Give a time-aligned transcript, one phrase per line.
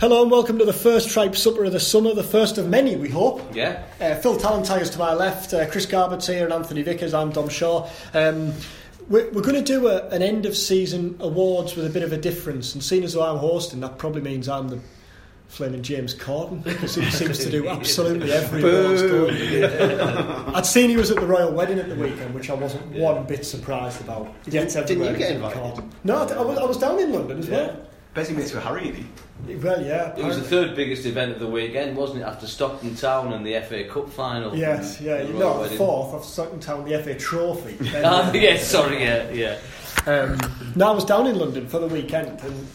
[0.00, 2.94] Hello and welcome to the first Tribe Supper of the summer, the first of many,
[2.94, 3.42] we hope.
[3.52, 3.82] Yeah.
[4.00, 7.12] Uh, Phil Tallentire's to my left, uh, Chris Garbutt's here, and Anthony Vickers.
[7.12, 7.90] I'm Dom Shaw.
[8.14, 8.52] Um,
[9.08, 12.12] we're, we're going to do a, an end of season awards with a bit of
[12.12, 14.78] a difference, and seeing as though I'm hosting, that probably means I'm the
[15.48, 19.02] flaming James Corden because he seems to do absolutely every awards.
[20.54, 23.26] I'd seen he was at the royal wedding at the weekend, which I wasn't one
[23.26, 24.32] bit surprised about.
[24.44, 25.60] He gets Didn't you get invited?
[25.60, 25.90] Corden.
[26.04, 27.84] No, I, I was, I was down in London as well.
[28.18, 29.06] Busy mates with Harry, isn't
[29.46, 29.54] he?
[29.54, 30.12] Well, yeah.
[30.16, 32.24] It was the third biggest event of the weekend, wasn't it?
[32.24, 34.56] After Stockton Town and the FA Cup final.
[34.56, 35.78] Yes, yeah, you Royal know, Wedding.
[35.78, 37.74] fourth of Sutton Town, the FA Trophy.
[37.92, 39.58] Then, uh, yes, sorry, yeah, yeah.
[40.06, 40.36] Um,
[40.74, 42.66] no, I was down in London for the weekend, and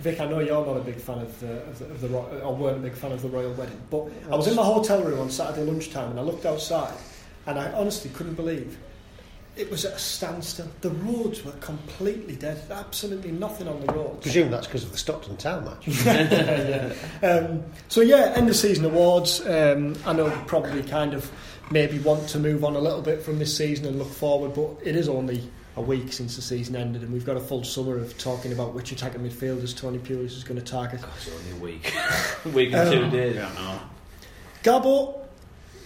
[0.00, 2.54] Vic, I know you're not a big fan of the, of the, of the or
[2.54, 5.20] weren't a big fan of the royal wedding, but I was in my hotel room
[5.20, 6.92] on Saturday lunchtime, and I looked outside,
[7.46, 8.76] and I honestly couldn't believe
[9.56, 10.68] it was at a standstill.
[10.80, 14.22] The roads were completely dead, absolutely nothing on the roads.
[14.22, 15.88] presume that's because of the Stockton Town match.
[17.22, 19.40] Um, so yeah, end of season awards.
[19.46, 21.30] Um, I know we probably kind of
[21.70, 24.70] maybe want to move on a little bit from this season and look forward, but
[24.86, 27.96] it is only a week since the season ended, and we've got a full summer
[27.96, 31.00] of talking about which attacking midfielders Tony Pulis is going to target.
[31.16, 31.94] It's only a week.
[32.44, 33.36] a week and two Um, days.
[33.36, 33.78] Yeah.
[34.62, 35.18] Gabo,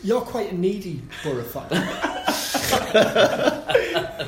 [0.02, 1.68] you're quite a needy Borough fan.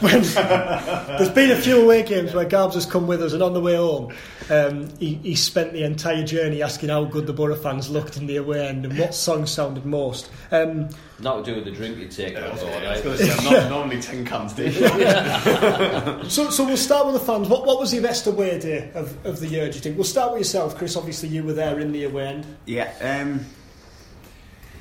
[0.00, 0.22] when,
[1.18, 3.60] there's been a few away games where Garbs has come with us, and on the
[3.60, 4.12] way home,
[4.50, 8.26] um, he, he spent the entire journey asking how good the Borough fans looked in
[8.26, 10.30] the away end and what song sounded most.
[10.50, 13.04] Um, Not to do with the drink you take, that was I was right.
[13.04, 14.72] going to say, I'm not normally 10 cans deep.
[16.30, 17.48] so, so we'll start with the fans.
[17.48, 19.68] What, what was the best away day of, of the year?
[19.68, 19.96] Do you think?
[19.96, 20.96] We'll start with yourself, Chris.
[20.96, 22.46] Obviously, you were there in the away end.
[22.66, 23.44] yeah, um,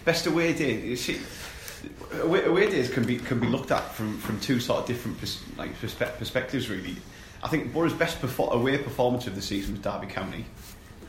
[0.06, 0.80] best away day.
[0.80, 1.20] You see,
[2.24, 5.44] away days can be can be looked at from, from two sort of different pers-
[5.58, 6.96] like perspe- perspectives, really.
[7.44, 10.46] I think Borough's best perfor- away performance of the season was Derby County.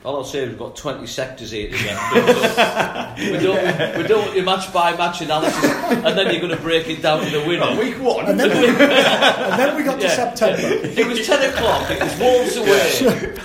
[0.05, 1.99] All I'll say is we've got 20 sectors here to get
[3.17, 3.33] through.
[3.33, 6.63] we don't, we don't want your match by match analysis, and then you're going to
[6.63, 7.77] break it down to the winner.
[7.79, 8.27] Week one.
[8.27, 8.79] And then we, and
[9.59, 10.15] then we got to Yeah.
[10.15, 10.87] September.
[10.87, 13.37] It was 10 o'clock, it was Wolves away.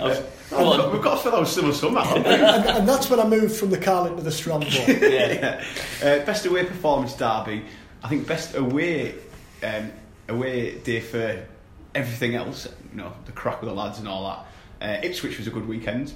[0.00, 0.18] I was-
[0.50, 0.92] we've, got, on.
[0.92, 2.16] we've got to fill those summer somehow.
[2.16, 4.68] and, and that's when I moved from the Carling to the Strongbow.
[4.88, 5.64] Yeah.
[6.02, 7.64] Uh, best away performance Derby.
[8.02, 9.14] I think best away
[9.62, 9.92] um,
[10.28, 11.44] away day for
[11.94, 12.66] everything else.
[12.92, 14.46] You know, the crack with the lads and all that.
[14.80, 16.12] Uh, Ipswich was a good weekend.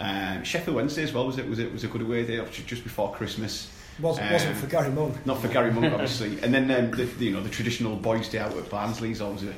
[0.00, 2.82] Um, Sheffield Wednesday as well was it was it was a good away day just
[2.82, 3.70] before Christmas.
[4.00, 5.24] wasn't, wasn't Um, for Gary Monk.
[5.26, 6.40] Not for Gary Monk obviously.
[6.42, 9.20] and then um, the, the, you know the traditional boys' day out at Barnsley is
[9.20, 9.54] always a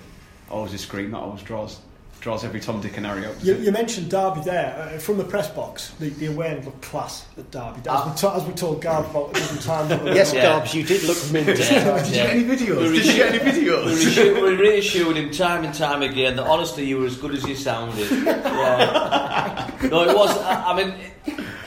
[0.51, 1.81] always a scream that always draws
[2.25, 3.35] draws every Tom Dick and Harry out.
[3.35, 4.75] doesn't You, you mentioned Derby there.
[4.95, 7.81] Uh, from the press box, the, the away end looked class at Derby.
[7.81, 8.09] As, Ah.
[8.11, 9.91] we, to, as we told Garb about a dozen times.
[10.17, 10.43] yes, Yeah.
[10.59, 11.45] Garbs, you did look mint.
[11.49, 11.65] Did you
[12.15, 12.95] get any videos?
[12.95, 13.85] Did you get any We videos?
[13.95, 17.45] reassured, we reassured him time and time again that honestly you were as good as
[17.45, 18.11] you sounded.
[18.11, 19.71] Yeah.
[19.85, 20.31] No, it was.
[20.39, 20.95] I, I mean,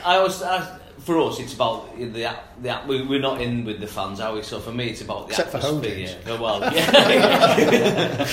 [0.04, 0.42] I was.
[0.42, 0.77] I,
[1.08, 2.78] for us, it's about the at- the.
[2.86, 4.42] we- We're not in with the fans, are we?
[4.42, 6.18] So for me, it's about the Except for home atmosphere.
[6.28, 8.26] Oh, well, yeah.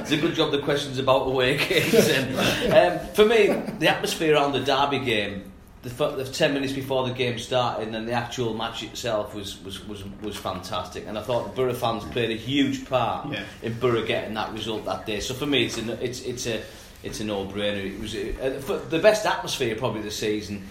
[0.00, 1.94] it's a good job the questions about away games.
[2.08, 2.36] And,
[2.72, 3.48] um, for me,
[3.80, 5.48] the atmosphere around the derby game.
[5.82, 9.60] The, the ten minutes before the game started, and then the actual match itself was,
[9.64, 11.08] was, was, was fantastic.
[11.08, 13.42] And I thought the Borough fans played a huge part Yeah.
[13.62, 15.18] in Borough getting that result that day.
[15.18, 16.62] So for me, it's a it's it's a
[17.02, 17.84] it's a no-brainer.
[17.84, 20.62] It was uh, for the best atmosphere probably the season.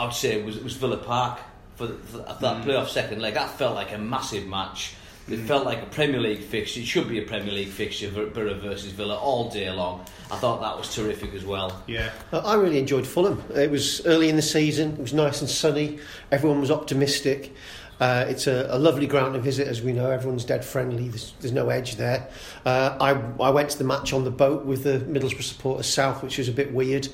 [0.00, 1.40] I would say was was Villa Park
[1.74, 2.64] for, for that mm.
[2.64, 3.34] playoff second leg.
[3.34, 4.94] That felt like a massive match.
[5.28, 5.46] It mm.
[5.46, 6.80] felt like a Premier League fixture.
[6.80, 10.06] It should be a Premier League fixture, Bor- Borough versus Villa all day long.
[10.30, 11.82] I thought that was terrific as well.
[11.86, 12.10] Yeah.
[12.32, 13.42] I really enjoyed Fulham.
[13.54, 14.92] It was early in the season.
[14.92, 15.98] It was nice and sunny.
[16.32, 17.52] Everyone was optimistic.
[18.00, 20.10] Uh, it's a, a lovely ground to visit, as we know.
[20.10, 21.08] Everyone's dead friendly.
[21.08, 22.28] There's, there's no edge there.
[22.64, 23.10] Uh, I,
[23.42, 26.48] I went to the match on the boat with the Middlesbrough supporters south, which was
[26.48, 27.08] a bit weird.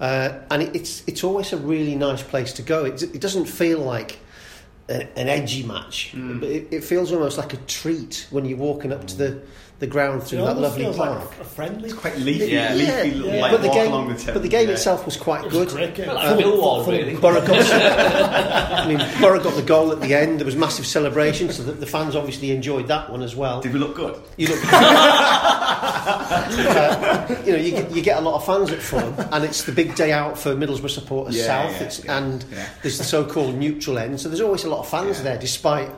[0.00, 2.84] Uh, and it, it's it's always a really nice place to go.
[2.84, 4.18] It, it doesn't feel like
[4.88, 8.92] a, an edgy match, but it, it feels almost like a treat when you're walking
[8.92, 9.42] up to the
[9.82, 11.28] the ground through It that lovely feels park.
[11.30, 11.90] like a friendly.
[11.90, 12.72] It's quite leafy, Yeah.
[12.72, 13.40] leafy, Yeah.
[13.42, 14.30] like but the walk game, along the Thames.
[14.32, 14.74] but the game yeah.
[14.74, 15.68] itself was quite was good.
[15.68, 16.06] a great.
[16.06, 17.16] Like Millwall, really.
[17.16, 20.38] Borough got, I mean, Borough got the goal at the end.
[20.38, 23.60] There was massive celebration, so the, the fans obviously enjoyed that one as well.
[23.60, 24.16] Did we look good?
[24.36, 26.22] You look, uh,
[27.44, 29.72] you know, you get, you get a lot of fans at Fulham, and it's the
[29.72, 31.72] big day out for Middlesbrough supporters Yeah, south.
[31.80, 32.66] yeah, it's, yeah, and yeah.
[32.82, 35.24] there's the so-called neutral end, so there's always a lot of fans Yeah.
[35.24, 35.90] there, despite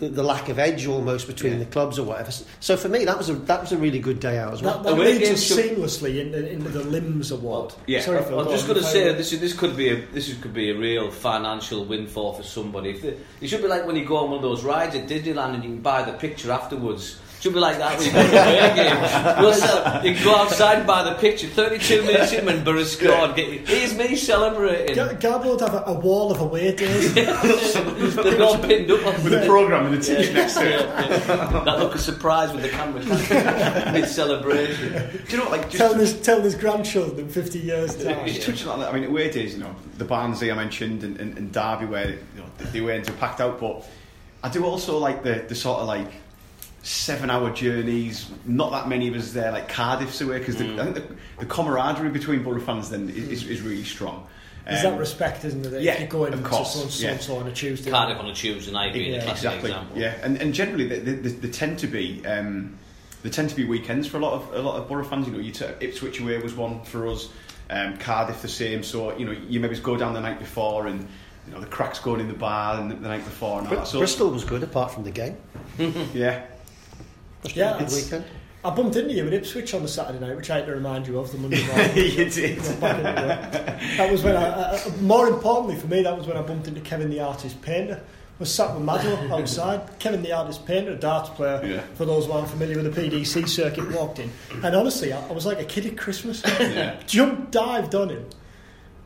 [0.00, 1.58] the, the lack of edge almost between Yeah.
[1.60, 2.32] the clubs or whatever.
[2.58, 4.78] So for me, that was a that was a really good day out as well.
[4.78, 7.72] That, that Away leads us should- seamlessly into, into the Limbs Award.
[7.86, 8.00] Yeah.
[8.00, 10.32] Sorry, Phil, I'm go just going to say this is, this could be a this
[10.40, 12.90] could be a real financial windfall for somebody.
[12.90, 15.06] If the, it should be like when you go on one of those rides at
[15.06, 17.18] Disneyland and you can buy the picture afterwards.
[17.40, 19.42] It should be like that when you go to the away game.
[19.42, 21.46] We'll sell, you can go outside and buy the picture.
[21.46, 23.34] 32 minutes in when Borough scored.
[23.34, 24.94] Get, here's me celebrating.
[24.94, 27.14] Ga- Garbo would have a, a wall of away days.
[27.14, 30.86] They're all pinned up on With a programme and the ticket next to it.
[31.26, 33.02] that look of surprise with the camera
[33.94, 34.92] mid celebration.
[34.92, 38.26] Do you know what, like, just telling, his, telling his grandchildren in 50 years' time.
[38.26, 41.18] Just touching on that, I mean, away days, you know, the Barnsley I mentioned and,
[41.18, 43.88] and, and Derby where you know, the, the away ends are packed out, but
[44.44, 46.12] I do also like the, the sort of like
[46.82, 50.94] seven hour journeys, not that many of us there, like Cardiff's away, because I think
[50.94, 51.04] the,
[51.40, 54.26] the camaraderie between Borough fans then is, is, is really strong.
[54.66, 55.72] There's Um, that respect, isn't there?
[55.72, 57.12] that yeah, if you're going of to course, so so yeah.
[57.12, 57.90] and so on a Tuesday.
[57.90, 59.70] Cardiff on a Tuesday night being Yeah, a classic exactly.
[59.70, 59.98] example.
[59.98, 62.78] Yeah, and, and generally they, they, they, they tend to be um,
[63.22, 65.26] they tend to be weekends for a lot of a lot of Borough fans.
[65.26, 67.28] You know, you took Ipswich away was one for us.
[67.68, 68.82] Um, Cardiff the same.
[68.82, 71.06] So you know, you maybe go down the night before and.
[71.46, 73.72] You know, the cracks going in the bar and the, the night before and all
[73.74, 73.88] Br- that.
[73.88, 75.36] So, Bristol was good apart from the game.
[76.14, 76.44] yeah,
[77.54, 78.24] Yeah, Good it's- weekend.
[78.62, 81.06] I bumped into you at Ipswich on the Saturday night, which I had to remind
[81.06, 81.96] you of the Monday morning.
[81.96, 82.58] you did.
[82.78, 83.96] Back into it.
[83.96, 86.82] That was when I, I, more importantly for me, that was when I bumped into
[86.82, 88.02] Kevin the artist painter.
[88.38, 89.98] Was sat with Maddo outside.
[89.98, 91.62] Kevin the artist painter, a darts player.
[91.64, 91.80] Yeah.
[91.94, 94.30] For those who aren't familiar with the PDC circuit, walked in,
[94.62, 96.42] and honestly, I, I was like a kid at Christmas.
[96.60, 97.00] Yeah.
[97.06, 98.26] Jumped, dived on him.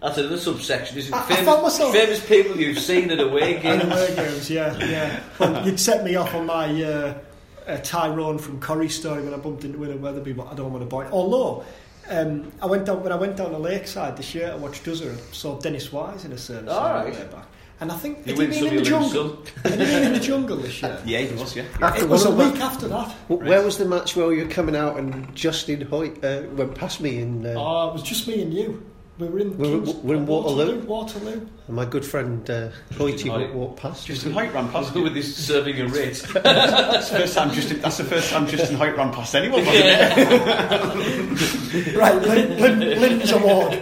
[0.02, 0.96] That's another subsection.
[0.96, 3.84] This is I- I famous, found myself- famous people you've seen at away And games.
[3.92, 5.20] away games, yeah, yeah.
[5.38, 7.14] Well, you'd set me off on my uh,
[7.66, 10.82] uh, Tyrone from Corrie story when I bumped into William Weatherby, but I don't want
[10.88, 11.06] to buy.
[11.06, 11.12] it.
[11.12, 11.64] Although
[12.10, 15.10] um, I went down when I went down the lakeside this year, I watched Dozer
[15.10, 16.70] and saw Dennis Wise in a service.
[16.70, 17.20] All on the right.
[17.20, 17.46] way back.
[17.80, 19.10] And I think You had he win been some, in the jungle.
[19.10, 19.72] some.
[19.72, 20.96] He been in the jungle this year?
[21.04, 21.56] Yeah, he was.
[21.56, 21.64] Yeah.
[21.82, 23.10] After It was a one of week after that.
[23.26, 26.76] Wh- Where was the match where you were coming out and Justin Hoyte uh, went
[26.76, 28.80] past me in uh, Oh, it was just me and you.
[29.16, 30.80] We were in, We were- Kings- we were in Waterloo?
[30.86, 31.46] Waterloo.
[31.68, 33.42] and my good friend uh, Hoyty Hoyt.
[33.42, 34.06] walked, walked past?
[34.08, 35.02] Justin Hoyte ran past you.
[35.02, 36.20] with this serving a rate.
[36.42, 37.80] That's the first time Justin.
[37.80, 39.64] That's the first time Justin Hoyte ran past anyone.
[39.64, 41.94] Wasn't it?
[41.96, 43.72] Right, Lin, Lin, Lin's award.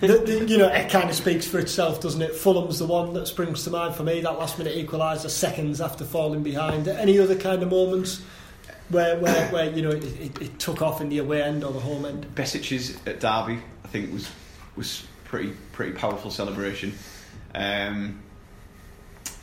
[0.00, 2.34] The, the, you know, it kind of speaks for itself, doesn't it?
[2.34, 4.22] Fulham's the one that springs to mind for me.
[4.22, 6.88] That last minute equaliser, seconds after falling behind.
[6.88, 8.22] Any other kind of moments
[8.88, 11.72] where, where, where you know, it, it, it took off in the away end or
[11.72, 12.34] the home end?
[12.34, 14.30] Besic's at Derby, I think was
[14.80, 16.94] was pretty pretty powerful celebration.
[17.54, 18.22] Um,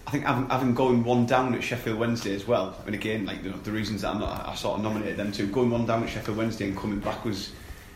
[0.08, 3.44] I think having, having going one down at Sheffield Wednesday as well, and again, like
[3.44, 5.86] you know, the reasons that I'm not, I sort of nominated them to going one
[5.86, 7.52] down at Sheffield Wednesday and coming back was,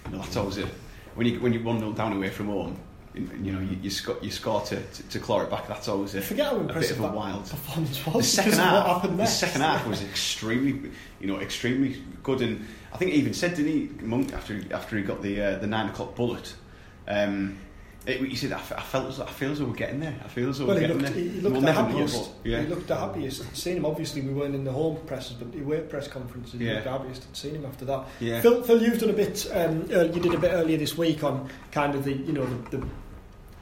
[0.05, 0.67] you know, that's always it.
[1.15, 2.77] When you when you one 0 down away from home,
[3.15, 5.67] you, you know, you, you, score, you score to, to, to claw it back.
[5.67, 7.49] That's always a, Forget how a bit impressive of a wild.
[7.49, 8.15] performance was.
[8.15, 13.11] The second half, the second half was extremely, you know, extremely good, and I think
[13.11, 15.89] he even said, didn't he, Monk, after he, after he got the uh, the nine
[15.89, 16.53] o'clock bullet.
[17.07, 17.57] Um,
[18.07, 20.15] it, he said, I, I felt, I feel as though we're getting there.
[20.25, 21.23] I feel as though Well, we're getting looked, there.
[21.23, 22.31] he looked we'll the happiest.
[22.43, 22.61] yeah.
[22.61, 23.55] He looked the happiest.
[23.55, 23.85] Seen him.
[23.85, 26.59] Obviously, we weren't in the home presses, but the away press conferences.
[26.59, 26.73] He Yeah.
[26.73, 27.27] looked the happiest.
[27.29, 28.05] I'd seen him after that.
[28.19, 28.41] Yeah.
[28.41, 29.47] Phil, Phil, you've done a bit.
[29.53, 32.45] Um, uh, you did a bit earlier this week on kind of the you know
[32.45, 32.77] the.
[32.77, 32.87] the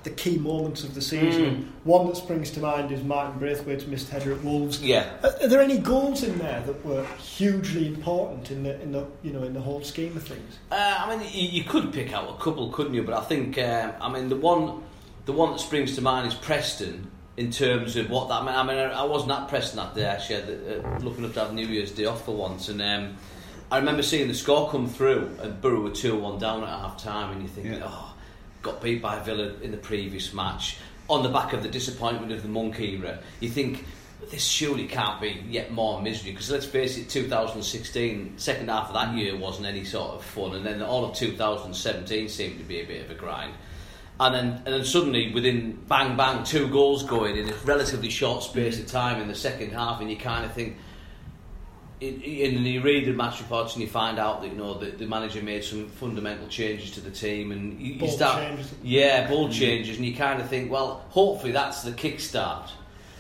[0.04, 1.44] the key moments of the season.
[1.44, 1.86] Mm.
[1.86, 4.82] One that springs to mind is Martin Braithwaite's missed header at Wolves.
[4.82, 5.10] Yeah.
[5.24, 9.06] Are, are there any goals in there that were hugely important in the in the
[9.24, 10.58] you know in the whole scheme of things?
[10.72, 13.04] Uh, I mean, you, you could pick out a couple, couldn't you?
[13.04, 14.84] But I think, um, I mean, the one,
[15.26, 17.12] the one that springs to mind is Preston.
[17.38, 20.04] In terms of what that meant, I mean, I, I wasn't at Preston that day.
[20.04, 23.16] Actually, had, uh, looking up to have New Year's Day off for once, and um,
[23.72, 27.02] I remember seeing the score come through, and Borough were two one down at half
[27.02, 27.84] time, and you think, Yeah.
[27.86, 28.14] oh,
[28.62, 30.78] got beat by Villa in the previous match
[31.10, 33.20] on the back of the disappointment of the Monk era.
[33.40, 33.86] You think
[34.30, 38.94] this surely can't be yet more misery because let's face it, 2016 second half of
[38.94, 42.82] that year wasn't any sort of fun, and then all of 2017 seemed to be
[42.82, 43.54] a bit of a grind.
[44.20, 48.44] And then, and then suddenly, within bang bang, two goals going in a relatively short
[48.44, 50.78] space of time in the second half, and you kind of think,
[52.02, 55.06] in you read the match reports and you find out that you know the, the
[55.06, 58.74] manager made some fundamental changes to the team, and you, you start, changes.
[58.84, 62.70] yeah, bold changes, and you kind of think, well, hopefully that's the kickstart.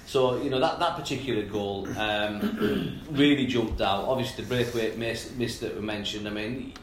[0.05, 4.05] So you know that, that particular goal um, really jumped out.
[4.05, 6.27] Obviously, the breakaway miss, miss that we mentioned.
[6.27, 6.73] I mean,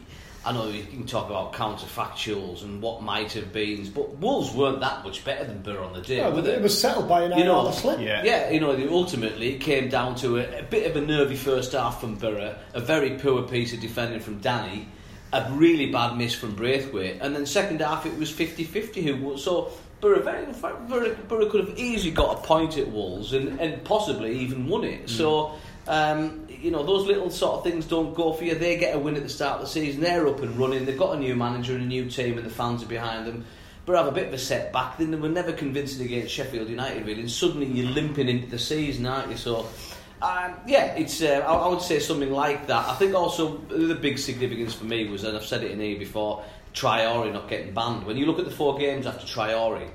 [0.47, 4.79] I know you can talk about counterfactuals and what might have been, but Wolves weren't
[4.79, 6.17] that much better than Borough on the day.
[6.17, 6.53] Yeah, were they?
[6.53, 7.99] it was settled by an You know, slip.
[7.99, 8.23] Yeah.
[8.23, 11.73] Yeah, you know, ultimately it came down to a, a bit of a nervy first
[11.73, 14.87] half from Borough, a very poor piece of defending from Danny,
[15.33, 19.43] a really bad miss from Braithwaite, and then second half it was 50-50 who was
[19.43, 20.45] so Borough, very,
[20.87, 24.85] very, Borough could have easily got a point at Wolves and, and possibly even won
[24.85, 25.09] it.
[25.09, 25.55] So,
[25.87, 28.55] um, you know, those little sort of things don't go for you.
[28.55, 30.97] They get a win at the start of the season, they're up and running, they've
[30.97, 33.45] got a new manager and a new team and the fans are behind them.
[33.85, 34.97] But have a bit of a setback.
[34.97, 37.21] Then they were never convincing against Sheffield United, really.
[37.21, 39.37] And suddenly you're limping into the season, aren't you?
[39.37, 39.65] So,
[40.21, 41.21] um, yeah, it's.
[41.21, 42.85] Uh, I, I would say something like that.
[42.85, 45.97] I think also the big significance for me was, and I've said it in here
[45.97, 48.05] before, Traore not getting banned.
[48.05, 49.87] When you look at the four games after Traore,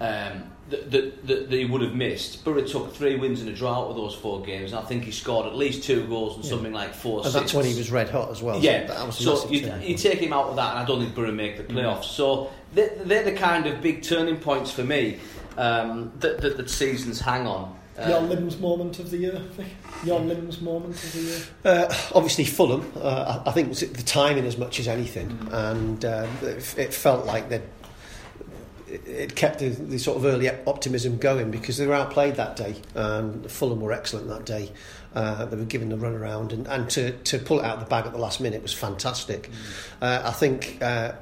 [0.00, 2.44] um, that, that, that he would have missed.
[2.44, 5.04] Borough took three wins and a draw out of those four games, and I think
[5.04, 7.24] he scored at least two goals and something like four.
[7.24, 8.60] And that's when he was red hot as well.
[8.60, 11.00] Yeah, so that was so you, you take him out of that, and I don't
[11.00, 12.04] think Borough make the playoffs.
[12.04, 15.18] So they're, they're the kind of big turning points for me
[15.56, 17.76] um, that, that the seasons hang on.
[17.98, 19.40] Uh, Your Limbs moment of the year,
[20.04, 21.38] Your Limbs moment of the year?
[21.64, 22.92] Uh, obviously, Fulham.
[22.94, 26.74] Uh, I I think it was the timing as much as anything, and uh, it,
[26.76, 27.62] it felt like that.
[29.06, 32.76] It kept the, the sort of early optimism going because they were outplayed that day,
[32.94, 34.70] and Fulham were excellent that day.
[35.14, 37.80] Uh, they were given the run around, and, and to, to pull it out of
[37.80, 39.50] the bag at the last minute was fantastic.
[40.02, 41.12] Uh, I think uh,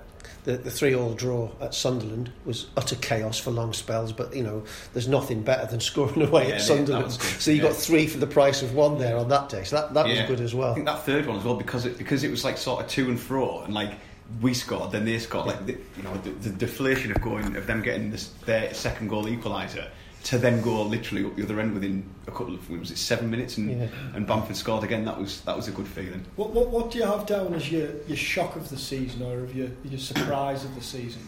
[0.43, 4.64] the, the three-all draw at Sunderland was utter chaos for long spells, but you know
[4.93, 7.12] there's nothing better than scoring away Yeah, at Sunderland.
[7.12, 9.62] So you got three for the price of one there on that day.
[9.64, 10.23] So that, that Yeah.
[10.23, 10.73] was good as well.
[10.73, 12.88] I think that third one as well because it because it was like sort of
[12.90, 13.93] to and fro and like
[14.40, 17.66] we scored then they scored like the, you know the, the deflation of going of
[17.66, 19.86] them getting this their second goal equaliser
[20.24, 23.30] to then go literally up the other end within a couple of was it seven
[23.30, 23.88] minutes and Yeah.
[24.14, 26.24] and Bamford scored again that was that was a good feeling.
[26.36, 29.40] What, what, what do you have down as your, your shock of the season or
[29.40, 31.20] of your, your surprise of the season?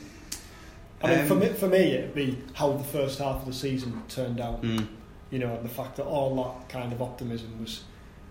[1.03, 3.53] I mean, Um, for, me, for me, it'd be how the first half of the
[3.53, 4.63] season turned out.
[4.63, 4.89] Mm.
[5.31, 7.83] You know, and the fact that all that kind of optimism was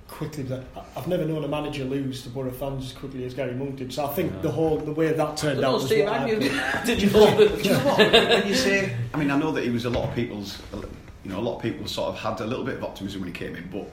[0.07, 0.45] quickly.
[0.75, 3.77] I- I've never known a manager lose to Borough fans as quickly as Gary Monk
[3.77, 3.93] did.
[3.93, 6.23] So I think the whole the way that turned No, out was Steve, what I
[6.25, 6.27] I-
[6.85, 7.17] did you Do
[7.63, 7.97] you know what?
[7.97, 10.61] when you say, I mean, I know that he was a lot of people's,
[11.23, 13.33] you know, a lot of people sort of had a little bit of optimism when
[13.33, 13.89] he came in, but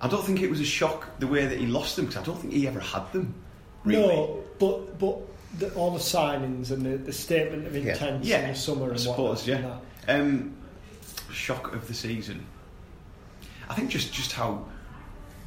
[0.00, 2.24] I don't think it was a shock the way that he lost them because I
[2.24, 3.34] don't think he ever had them.
[3.84, 4.06] Really.
[4.06, 5.18] No, but but
[5.58, 8.90] the, all the signings and the, the statement of intent Yeah, in the summer I
[8.90, 9.78] and suppose, whatnot, yeah.
[10.14, 10.22] and.
[10.22, 10.56] Um,
[11.32, 12.44] shock of the season.
[13.68, 14.64] I think just just how,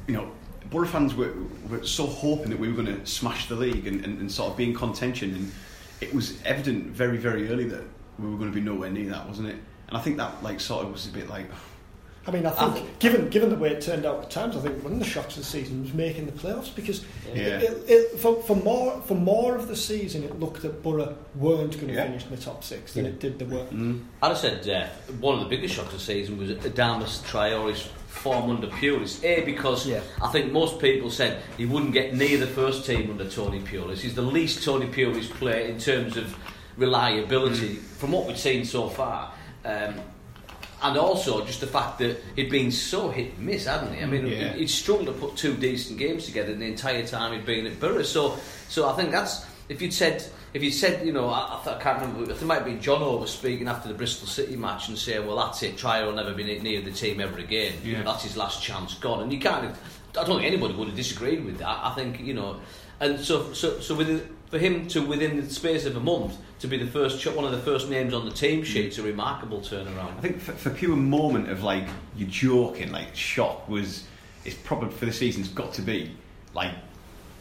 [0.06, 0.30] you know,
[0.70, 1.34] Borough fans were,
[1.68, 4.50] were so hoping that we were going to smash the league and, and, and sort
[4.50, 5.52] of be in contention, and
[6.00, 7.82] it was evident very very early that
[8.18, 9.56] we were going to be nowhere near that, wasn't it?
[9.88, 11.46] And I think that like sort of was a bit like,
[12.26, 14.82] I mean, I think, given given the way it turned out at times, I think
[14.82, 17.04] one of the shocks of the season was making the playoffs because
[17.34, 17.58] Yeah.
[17.60, 21.72] it, it, for, for more for more of the season, it looked that Borough weren't
[21.74, 22.04] going to Yeah.
[22.06, 23.10] finish in the top six than Yeah.
[23.10, 23.68] it did the work.
[23.70, 24.86] mm, I'd have said uh,
[25.20, 29.22] one of the biggest shocks of the season was Adama Traore's form under Pulis.
[29.22, 30.00] A, because Yeah.
[30.22, 33.98] I think most people said he wouldn't get near the first team under Tony Pulis.
[33.98, 36.34] He's the least Tony Pulis player in terms of
[36.78, 39.32] reliability from what we've seen so far.
[39.64, 39.94] Um,
[40.84, 44.02] and also just the fact that he'd been so hit and miss, hadn't he?
[44.02, 44.52] I mean, Yeah.
[44.52, 47.80] he- he'd struggled to put two decent games together the entire time he'd been at
[47.80, 48.02] Borough.
[48.02, 48.36] So,
[48.68, 50.22] so I think that's if you'd said
[50.52, 53.02] if you'd said you know I, I, can't remember I think it might be John
[53.02, 56.34] over speaking after the Bristol City match and saying well that's it Traore will never
[56.34, 58.02] be near the team ever again Yeah.
[58.02, 59.64] that's his last chance gone and you can't
[60.16, 62.60] I don't think anybody would have disagreed with that I think you know
[63.04, 66.66] and so so so with for him to within the space of a month to
[66.66, 69.60] be the first one of the first names on the team sheet is a remarkable
[69.60, 74.04] turnaround I think for, for pure moment of like you're joking, like shock was,
[74.44, 76.14] it's probably for the season's got to be
[76.54, 76.72] like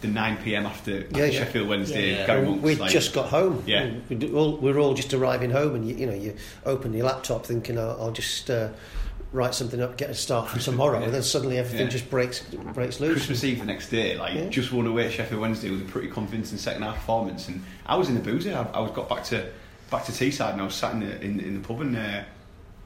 [0.02, 0.66] the 9 p.m.
[0.66, 1.40] after, after Yeah, yeah.
[1.40, 2.12] Sheffield Wednesday.
[2.12, 2.42] Yeah, yeah.
[2.42, 3.64] Monk's We'd like, just got home.
[3.66, 3.94] Yeah.
[4.10, 6.94] We, we, all, we were all just arriving home, and you, you know, you open
[6.94, 8.70] your laptop thinking, "I'll, I'll just uh,
[9.34, 11.06] write something up, get a start for tomorrow," Yeah.
[11.06, 11.92] and then suddenly everything Yeah.
[11.92, 12.40] just breaks
[12.74, 13.14] breaks loose.
[13.14, 14.48] Christmas Eve the next day, like Yeah.
[14.48, 17.98] just won away at Sheffield Wednesday with a pretty convincing second half performance, and I
[17.98, 18.56] was in the boozer.
[18.56, 19.46] I, I was got back to
[19.92, 22.22] back to Teesside, and I was sat in the, in, in the pub, and uh,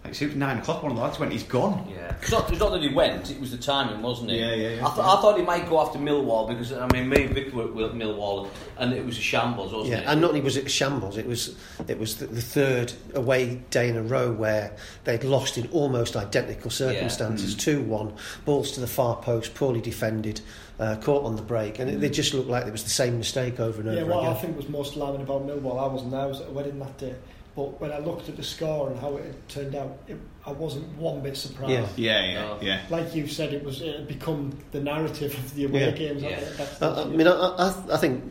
[0.07, 0.81] like, it was nine o'clock.
[0.83, 3.29] One of the lads went, "He's gone." Yeah, it's not, it's not that he went;
[3.31, 4.39] it was the timing, wasn't it?
[4.39, 4.87] Yeah, yeah, yeah.
[4.87, 7.53] I, th- I thought he might go after Millwall because I mean, me and Vic
[7.53, 8.47] were were at Millwall,
[8.77, 10.05] and it was a shambles, wasn't Yeah, it?
[10.07, 11.55] and not only was it a shambles, it was
[11.87, 16.15] it was the, the third away day in a row where they'd lost in almost
[16.15, 17.55] identical circumstances.
[17.55, 17.59] Mm.
[17.59, 18.13] Two one,
[18.45, 20.41] balls to the far post, poorly defended,
[20.79, 23.17] uh, caught on the break, and it, they just looked like it was the same
[23.17, 24.31] mistake over and Yeah, over what again.
[24.31, 26.79] I think was most alarming about Millwall, I wasn't there, I was at a wedding
[26.79, 27.15] that day.
[27.57, 30.51] But when I looked at the score and how it had turned out, it, I
[30.51, 31.97] wasn't one bit surprised.
[31.97, 32.21] Yeah.
[32.21, 32.57] Yeah, yeah, Oh.
[32.61, 32.81] yeah.
[32.91, 35.91] Like you said, it was it had become the narrative of the away Yeah.
[35.91, 36.21] games.
[36.21, 36.39] Yeah.
[36.39, 38.23] That's- I, I mean, I, I, I think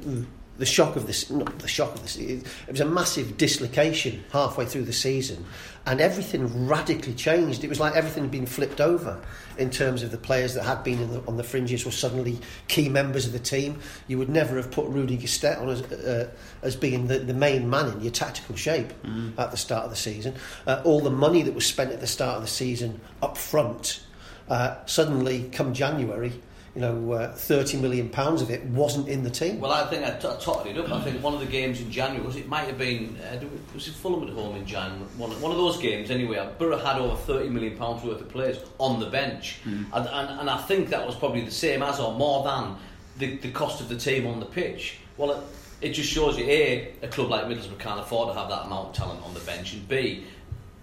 [0.58, 4.25] the shock of this, not the shock of this, it, it was a massive dislocation
[4.32, 5.44] halfway through the season,
[5.86, 7.62] and everything radically changed.
[7.62, 9.20] It was like everything had been flipped over
[9.58, 12.38] in terms of the players that had been in the, on the fringes were suddenly
[12.68, 13.78] key members of the team.
[14.08, 16.30] You would never have put Rudy Gestede on as, uh,
[16.62, 18.92] as being the, the main man in your tactical shape
[19.38, 20.34] at the start of the season.
[20.66, 24.02] Uh, all the money that was spent at the start of the season up front,
[24.48, 26.32] uh, suddenly come January,
[26.76, 29.61] you know, uh, 30 million pounds of it wasn't in the team.
[29.61, 30.92] Well, I think I, t- I totted it up.
[30.92, 33.42] I think one of the games in January was it might have been uh,
[33.73, 35.06] was it Fulham at home in January?
[35.16, 36.47] One, one of those games anyway.
[36.59, 40.50] Borough had over thirty million pounds worth of players on the bench, and, and and
[40.50, 42.76] I think that was probably the same as or more than
[43.16, 44.99] the, the cost of the team on the pitch.
[45.16, 45.45] Well, it,
[45.80, 48.88] it just shows you a a club like Middlesbrough can't afford to have that amount
[48.88, 50.25] of talent on the bench, and b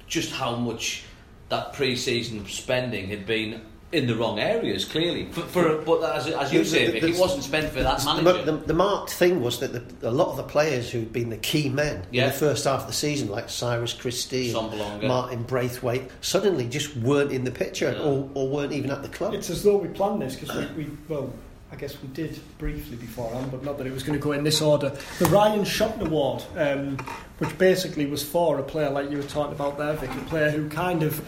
[0.08, 1.04] just how much
[1.50, 3.62] that pre-season spending had been
[3.94, 4.86] in the wrong areas.
[4.86, 8.00] Clearly, for, for but as, as you say, the- the- it wasn't spent for that
[8.00, 8.44] The, manager.
[8.46, 11.38] the, the marked thing was that the, a lot of the players who'd been the
[11.38, 12.24] key men Yeah.
[12.26, 15.08] in the first half of the season, like Cyrus Christie, and Sombalonga.
[15.08, 18.04] Martin Braithwaite, suddenly just weren't in the picture Yeah.
[18.04, 19.34] or, or weren't even at the club.
[19.34, 21.32] It's as though we planned this because we, we, well,
[21.72, 24.44] I guess we did briefly beforehand, but not that it was going to go in
[24.44, 24.92] this order.
[25.20, 26.98] The Ryan Shotton Award, um,
[27.40, 30.52] which basically was for a player like you were talking about there, Vic, a player
[30.52, 31.20] who kind of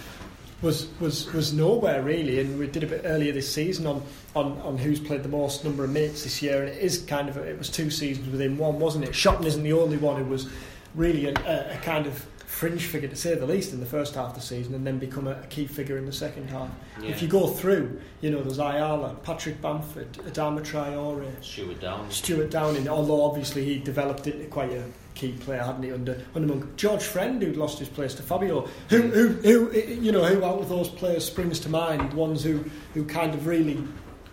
[0.65, 4.01] was was was nowhere really, and we did a bit earlier this season on,
[4.35, 7.29] on, on who's played the most number of minutes this year, and it is kind
[7.29, 9.11] of it was two seasons within one, wasn't it?
[9.11, 10.49] Shotton isn't the only one who was
[10.95, 11.33] really a,
[11.73, 14.41] a, kind of fringe figure to say the least in the first half of the
[14.41, 16.69] season, and then become a, a key figure in the second half.
[16.99, 17.09] Yeah.
[17.09, 22.15] If you go through, you know, there's Ayala, Patrick Bamford, Adama Traore, Stuart Downs.
[22.15, 24.83] Stuart Downing, although obviously he developed into quite a
[25.15, 26.75] key player, hadn't he, under, under Monk.
[26.75, 28.67] George Friend, who'd lost his place to Fabio.
[28.89, 32.63] Who, who, who, you know, who out of those players springs to mind, ones who,
[32.93, 33.81] who kind of really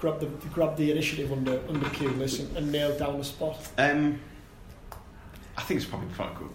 [0.01, 3.57] grabbed the, grabbed the initiative under, under Pulis and, and nailed down the spot?
[3.79, 4.21] Um,
[5.57, 6.09] I think it's probably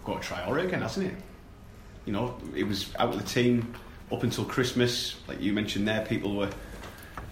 [0.04, 1.14] got to Traore again, hasn't it?
[2.04, 3.74] You know, it was out of the team
[4.12, 5.16] up until Christmas.
[5.26, 6.50] Like you mentioned there, people were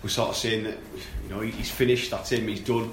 [0.03, 0.79] were sort of saying that
[1.25, 2.93] you know he's finished, that's him, he's done.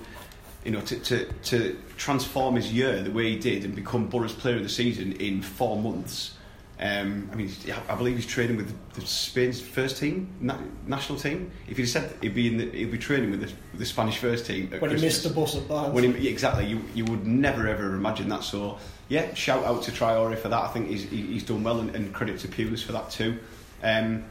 [0.65, 4.33] You know, to, to, to transform his year the way he did and become Borough's
[4.33, 6.37] Player of the Season in four months.
[6.79, 7.51] Um, I mean,
[7.87, 11.51] I believe he's training with the Spain's first team, na- national team.
[11.69, 14.45] If he'd said he'd be in the, he'd be training with the, the Spanish first
[14.45, 15.93] team When he missed the bus at Barnes.
[15.93, 18.43] When he, exactly, you, you would never ever imagine that.
[18.43, 20.61] So, yeah, shout out to Traore for that.
[20.63, 23.37] I think he's, he- he's done well, and, and credit to Pulis for that too.
[23.83, 24.23] Um,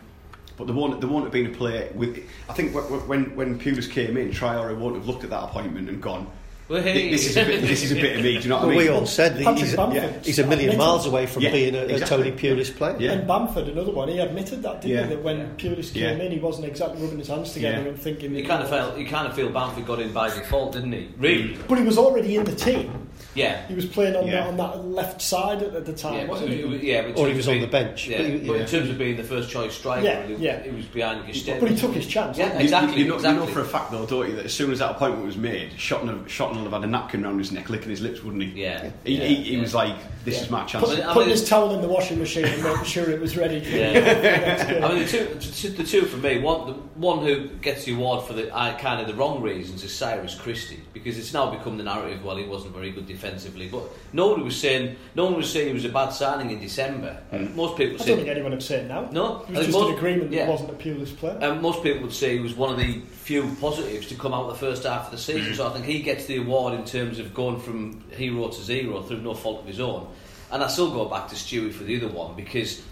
[0.62, 2.22] but there won't, there won't have been a player with.
[2.48, 5.42] I think wh- wh- when when Pulis came in, Traore won't have looked at that
[5.42, 6.30] appointment and gone,
[6.68, 7.10] hey.
[7.10, 8.76] "This is a bit, this is a bit of me." Do you know what Well,
[8.76, 8.86] I mean?
[8.86, 10.04] we all said that he's, Bamford.
[10.04, 12.30] a, he's a million miles away from Yeah, being a, a exactly.
[12.30, 12.96] Tony Pulis player.
[13.00, 13.10] Yeah.
[13.12, 15.02] And Bamford, another one, he admitted that, didn't Yeah.
[15.08, 15.14] he?
[15.16, 16.24] That when Pulis came Yeah.
[16.24, 17.88] in, he wasn't exactly rubbing his hands together Yeah.
[17.88, 18.36] and thinking.
[18.36, 21.08] You kind of felt, you kind of feel Bamford got in by default, didn't he?
[21.18, 21.58] Really?
[21.68, 23.01] But he was already in the team.
[23.34, 23.66] Yeah.
[23.66, 24.32] He was playing on, Yeah.
[24.32, 26.90] that, on that left side at, at the time, Yeah, wasn't but- he?
[26.92, 28.66] yeah, but Or he was of on being- the bench, Yeah, but he- but in
[28.66, 30.62] terms of being the first choice striker, Yeah, he, yeah.
[30.62, 31.60] he was behind his step.
[31.60, 32.36] But he took his chance.
[32.36, 32.98] Yeah, didn't You- exactly.
[33.02, 33.40] You, know, exactly.
[33.42, 35.36] you know for a fact though, don't you, that as soon as that appointment was
[35.36, 38.22] made, Shotton have, Shotton will have had a napkin around his neck, licking his lips,
[38.22, 38.62] wouldn't he?
[38.62, 38.90] Yeah.
[39.04, 39.60] He, Yeah, he, he yeah.
[39.62, 40.42] was like, "This Yeah.
[40.42, 42.84] is my chance." Put, I mean- putting his towel in the washing machine and making
[42.84, 43.62] sure it was ready.
[43.66, 43.92] Yeah.
[44.00, 44.62] That's.
[44.84, 48.26] I mean, the two, the two- for me, one, the one who gets the award
[48.26, 51.78] for the uh, kind of the wrong reasons is Cyrus Christie because it's now become
[51.78, 52.22] the narrative.
[52.24, 55.72] Well, he wasn't very good defensively, but nobody was saying no one was saying he
[55.72, 57.18] was a bad signing in December.
[57.54, 59.08] Most people I don't think anyone would say it now.
[59.12, 59.42] no.
[59.42, 60.44] It was just most- an agreement that yeah.
[60.44, 61.38] he wasn't a Pulis player.
[61.40, 64.48] Um, most people would say he was one of the few positives to come out
[64.48, 65.54] the first half of the season.
[65.54, 69.02] So I think he gets the award in terms of going from hero to zero
[69.02, 70.08] through no fault of his own.
[70.50, 72.82] And I still go back to Stewie for the other one because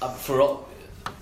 [0.00, 0.40] uh, for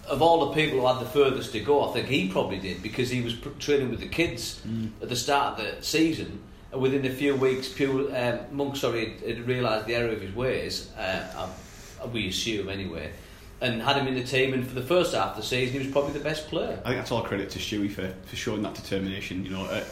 [0.09, 2.83] of all the people who had the furthest to go, I think he probably did
[2.83, 4.61] because he was pr- training with the kids
[5.01, 6.41] at the start of the season.
[6.75, 10.35] Within a few weeks, Pew, um, Monk sorry had, had realised the error of his
[10.35, 10.91] ways.
[10.97, 11.51] Uh,
[12.03, 13.13] uh, we assume anyway.
[13.61, 15.79] And had him in the team, and for the first half of the season, he
[15.79, 16.81] was probably the best player.
[16.85, 19.45] I think that's all credit to Stewie for, for showing that determination.
[19.45, 19.87] You know, at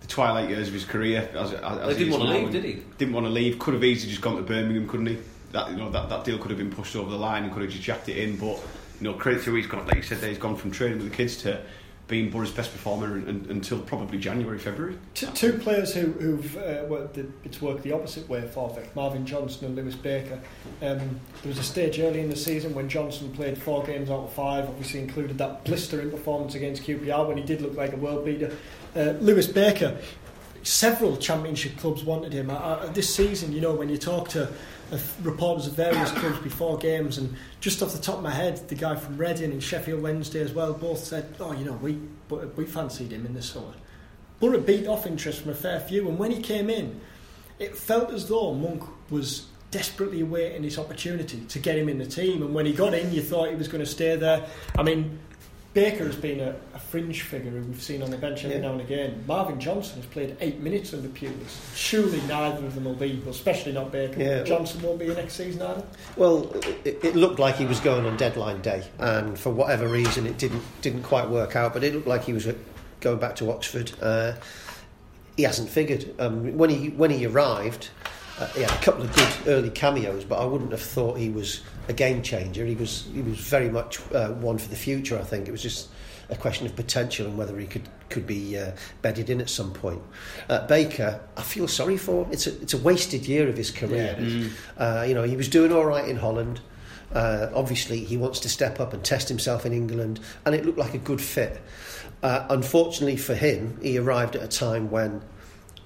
[0.00, 2.82] the twilight years of his career, as, as, didn't want to leave, did he?
[2.98, 3.58] Didn't want to leave.
[3.58, 5.18] Could have easily just gone to Birmingham, couldn't he?
[5.52, 7.62] That you know that, that deal could have been pushed over the line and could
[7.62, 8.36] have just jacked it in.
[8.36, 8.62] But
[9.00, 9.86] you know, credit to he's gone.
[9.86, 11.60] Like you said, there, he's gone from training with the kids to
[12.10, 14.98] being Borough's best performer un, un, until probably January, February.
[15.14, 18.94] Two, two players who, who've uh, worked the, it's worked the opposite way for Vic,
[18.96, 20.40] Marvin Johnson and Lewis Baker.
[20.82, 24.24] Um, there was a stage early in the season when Johnson played four games out
[24.24, 27.96] of five, obviously included that blistering performance against QPR when he did look like a
[27.96, 28.54] world beater.
[28.96, 29.96] Uh, Lewis Baker,
[30.64, 32.50] several Championship clubs wanted him.
[32.50, 34.52] I, I, this season, you know, when you talk to
[34.92, 38.68] uh, reporters of various clubs before games, and just off the top of my head,
[38.68, 41.98] the guy from Reading and Sheffield Wednesday as well both said, "Oh, you know, we
[42.56, 43.72] we fancied him in the summer."
[44.40, 47.00] Borough beat off interest from a fair few, and when he came in,
[47.58, 52.06] it felt as though Monk was desperately awaiting his opportunity to get him in the
[52.06, 52.42] team.
[52.42, 54.46] And when he got in, you thought he was going to stay there.
[54.76, 55.18] I mean,
[55.72, 58.62] Baker has been a, a fringe figure who we've seen on the bench every yeah.
[58.62, 59.22] now and again.
[59.28, 61.76] Marvin Johnson has played eight minutes under Pulis.
[61.76, 64.20] Surely neither of them will be, especially not Baker.
[64.20, 64.42] Yeah.
[64.42, 65.84] Johnson won't be next season either.
[66.16, 66.50] Well,
[66.84, 70.38] it, it, looked like he was going on deadline day, and for whatever reason, it
[70.38, 71.72] didn't didn't quite work out.
[71.72, 72.48] But it looked like he was
[73.00, 73.92] going back to Oxford.
[74.02, 74.32] Uh,
[75.36, 76.12] he hasn't figured.
[76.18, 77.90] Um, when he when he arrived,
[78.40, 81.28] uh, he had a couple of good early cameos, but I wouldn't have thought he
[81.28, 82.64] was a game changer.
[82.64, 85.18] He was he was very much uh, one for the future.
[85.18, 85.88] I think it was just
[86.30, 88.72] a question of potential and whether he could could be uh,
[89.02, 90.02] bedded in at some point.
[90.48, 92.26] Uh, Baker, I feel sorry for.
[92.30, 94.16] It's a it's a wasted year of his career.
[94.18, 94.50] Yeah, mm.
[94.78, 96.60] uh, you know, he was doing all right in Holland.
[97.12, 100.78] Uh, obviously, he wants to step up and test himself in England, and it looked
[100.78, 101.60] like a good fit.
[102.22, 105.22] Uh, unfortunately for him, he arrived at a time when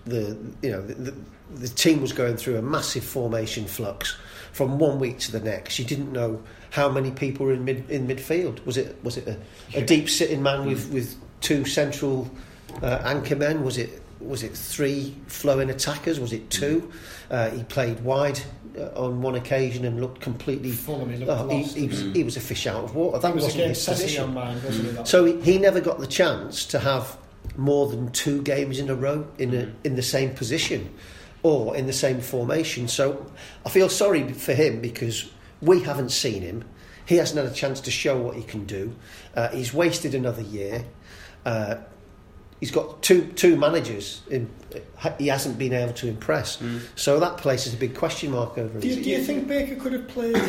[0.05, 1.15] the you know the, the,
[1.55, 4.17] the team was going through a massive formation flux
[4.53, 5.79] from one week to the next.
[5.79, 8.65] You didn't know how many people were in mid in midfield.
[8.65, 9.39] Was it was it a,
[9.75, 12.31] a deep sitting man with, with two central
[12.83, 13.65] uh, anchor men?
[13.65, 16.21] Was it was it three flowing attackers?
[16.21, 16.91] Was it two?
[17.31, 18.41] Uh, he played wide
[18.79, 20.71] uh, on one occasion and looked completely.
[20.71, 23.19] Full he, oh, he, he, was, he, was, a fish out of water.
[23.19, 24.35] That was wasn't his position.
[24.35, 25.07] Mind, mm.
[25.07, 27.19] So he, he never got the chance to have
[27.57, 30.93] more than two games in a row in a, in the same position
[31.45, 32.89] or in the same formation.
[32.89, 33.31] So
[33.65, 35.31] I feel sorry for him because
[35.61, 36.65] we haven't seen him.
[37.07, 38.97] He hasn't had a chance to show what he can do.
[39.37, 40.87] Uh, he's wasted another year.
[41.45, 41.77] Uh,
[42.61, 44.23] he's got two two managers.
[44.31, 44.51] In,
[45.19, 46.57] he hasn't been able to impress.
[46.57, 46.81] Mm.
[46.97, 48.81] So that places a big question mark over him.
[48.81, 50.43] Do you, do you think Baker could have played?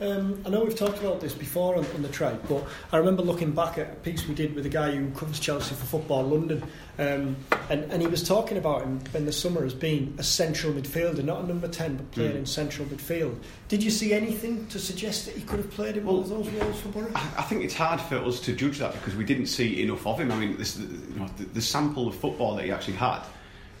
[0.00, 3.22] Um, I know we've talked about this before on, on the track, but I remember
[3.22, 6.22] looking back at a piece we did with a guy who covers Chelsea for Football
[6.24, 6.62] London,
[6.98, 7.36] um,
[7.68, 11.22] and, and he was talking about him in the summer as being a central midfielder,
[11.22, 12.36] not a number 10, but playing mm.
[12.36, 13.36] in central midfield.
[13.68, 16.46] Did you see anything to suggest that he could have played in well, one of
[16.46, 17.12] those roles for Borough?
[17.14, 20.18] I think it's hard for us to judge that because we didn't see enough of
[20.18, 20.32] him.
[20.32, 23.20] I mean, this, you know, the, the sample of football that he actually had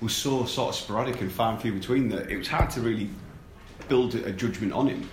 [0.02, 2.82] was so sort of sporadic and far and few between that it was hard to
[2.82, 3.08] really
[3.88, 5.08] build a judgment on him.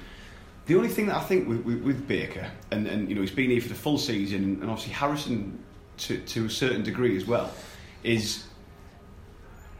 [0.67, 3.31] The only thing that I think with, with, with Baker, and, and you know he's
[3.31, 5.63] been here for the full season, and obviously Harrison
[5.99, 7.51] to, to a certain degree as well,
[8.03, 8.43] is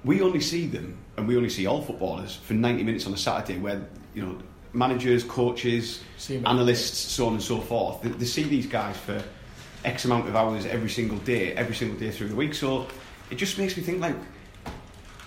[0.05, 3.17] we only see them, and we only see all footballers for 90 minutes on a
[3.17, 4.37] Saturday, where you know
[4.71, 6.01] managers, coaches,
[6.45, 8.01] analysts, so on and so forth.
[8.01, 9.21] They, they see these guys for
[9.83, 12.53] X amount of hours every single day, every single day through the week.
[12.53, 12.87] So
[13.29, 14.15] it just makes me think like,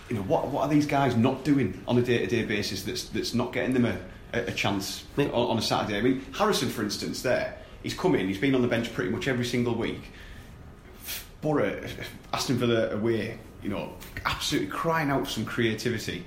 [0.09, 2.83] you know, what what are these guys not doing on a day to day basis
[2.83, 3.99] that's that's not getting them a
[4.33, 5.99] a, a chance on, on, a Saturday.
[5.99, 9.11] I mean, Harrison, for instance, there he's come in, he's been on the bench pretty
[9.11, 10.13] much every single week.
[11.41, 11.83] Borough,
[12.33, 13.95] Aston Villa away, you know,
[14.27, 16.25] absolutely crying out for some creativity,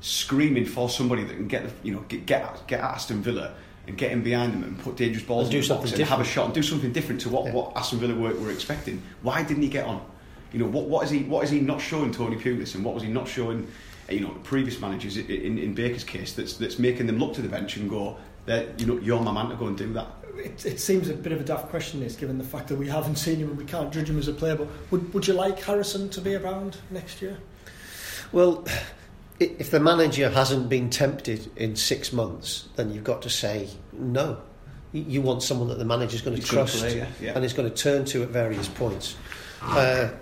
[0.00, 3.54] screaming for somebody that can get the, you know get get, get Aston Villa
[3.86, 6.24] and get in behind them and put dangerous balls and do something and have a
[6.24, 7.52] shot and do something different to what, yeah.
[7.52, 9.02] what Aston Villa were, were expecting.
[9.20, 10.04] Why didn't he get on?
[10.52, 12.94] You know, what, what is he what is he not showing Tony Pulis and what
[12.94, 13.66] was he not showing
[14.08, 17.48] you know previous managers in, in Baker's case that's that's making them look to the
[17.48, 20.08] bench and go that you know you're my man to go and do that.
[20.36, 22.88] It, it, seems a bit of a daft question, this, given the fact that we
[22.88, 24.56] haven't seen him and we can't judge him as a player.
[24.56, 27.38] But would would you like Harrison to be around next year?
[28.32, 28.66] Well.
[29.40, 34.38] If the manager hasn't been tempted in six months, then you've got to say no.
[34.92, 37.08] You want someone that the manager's going to He's trust play, yeah.
[37.20, 37.32] Yeah.
[37.34, 39.16] and is going to turn to at various points.
[39.60, 40.12] Uh,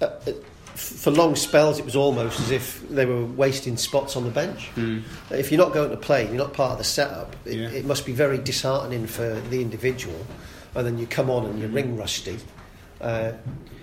[0.00, 0.08] uh,
[0.76, 4.70] for long spells, it was almost as if they were wasting spots on the bench.
[4.76, 5.02] Mm.
[5.30, 7.34] If you're not going to play, you're not part of the setup.
[7.46, 7.68] It, yeah.
[7.70, 10.26] it, must be very disheartening for the individual,
[10.74, 11.74] and then you come on and you're mm.
[11.74, 12.38] ring rusty.
[13.00, 13.32] Uh,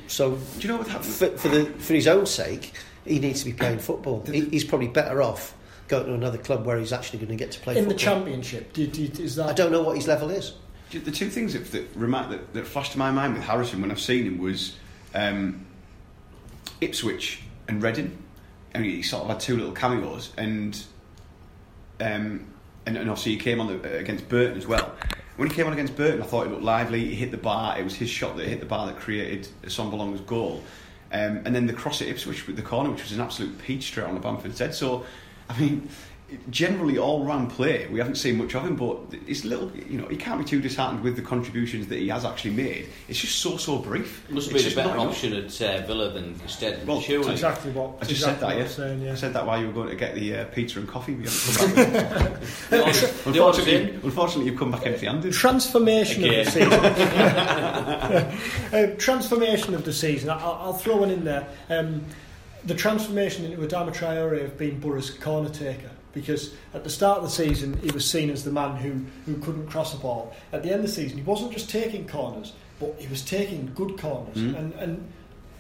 [0.08, 1.14] so, do you know what happened?
[1.14, 2.74] For, for, the, for his own sake,
[3.06, 4.24] he needs to be playing football.
[4.26, 5.56] He, he's probably better off
[5.88, 7.94] going to another club where he's actually going to get to play in football.
[7.94, 8.74] the championship.
[8.74, 9.50] Do, do, is that?
[9.50, 10.54] I don't know what his level is.
[10.92, 14.00] The two things that that, that, that flashed to my mind with Harrison when I've
[14.00, 14.76] seen him was.
[15.16, 15.66] Um,
[16.82, 18.18] Ipswich and Reading.
[18.76, 20.76] I mean, he sort of had two little cameos, and
[22.00, 22.48] um,
[22.86, 24.96] and, and obviously he came on the, against Burton as well.
[25.38, 27.06] When he came on against Burton, I thought he looked lively.
[27.06, 27.78] He hit the bar.
[27.80, 30.64] It was his shot that hit the bar that created Assombalonga's goal.
[31.12, 33.84] Um, and then the cross at Ipswich with the corner, which was an absolute peach
[33.84, 34.76] straight on the Bamford's head.
[34.76, 35.06] So,
[35.50, 35.90] I mean,
[36.50, 40.08] generally all round play, we haven't seen much of him, but it's little, you know,
[40.08, 42.90] he can't be too disheartened with the contributions that he has actually made.
[43.08, 44.28] It's just so so brief.
[44.30, 46.86] Must have been a better not option at uh, Villa than Gestede.
[46.86, 47.32] Well, surely.
[47.32, 48.64] Exactly what I just exactly said that, what yeah.
[48.64, 49.12] I'm saying, yeah.
[49.12, 51.14] I said that while you were going to get the uh, pizza and coffee.
[51.14, 52.42] We haven't come back.
[52.70, 55.34] The odds- the odds unfortunately, unfortunately, you've come back empty-handed.
[55.34, 56.40] Transformation Again.
[56.40, 56.74] of the season.
[58.74, 60.30] uh, transformation of the season.
[60.30, 61.48] I'll, I'll throw one in there.
[61.70, 62.06] Um,
[62.66, 65.92] the transformation into Adama Traore of being Borough's corner taker.
[66.14, 69.40] Because at the start of the season, he was seen as the man who, who
[69.42, 70.36] couldn't cross a ball.
[70.52, 73.72] At the end of the season, he wasn't just taking corners, but he was taking
[73.74, 74.38] good corners.
[74.38, 74.58] Mm.
[74.58, 75.14] And, and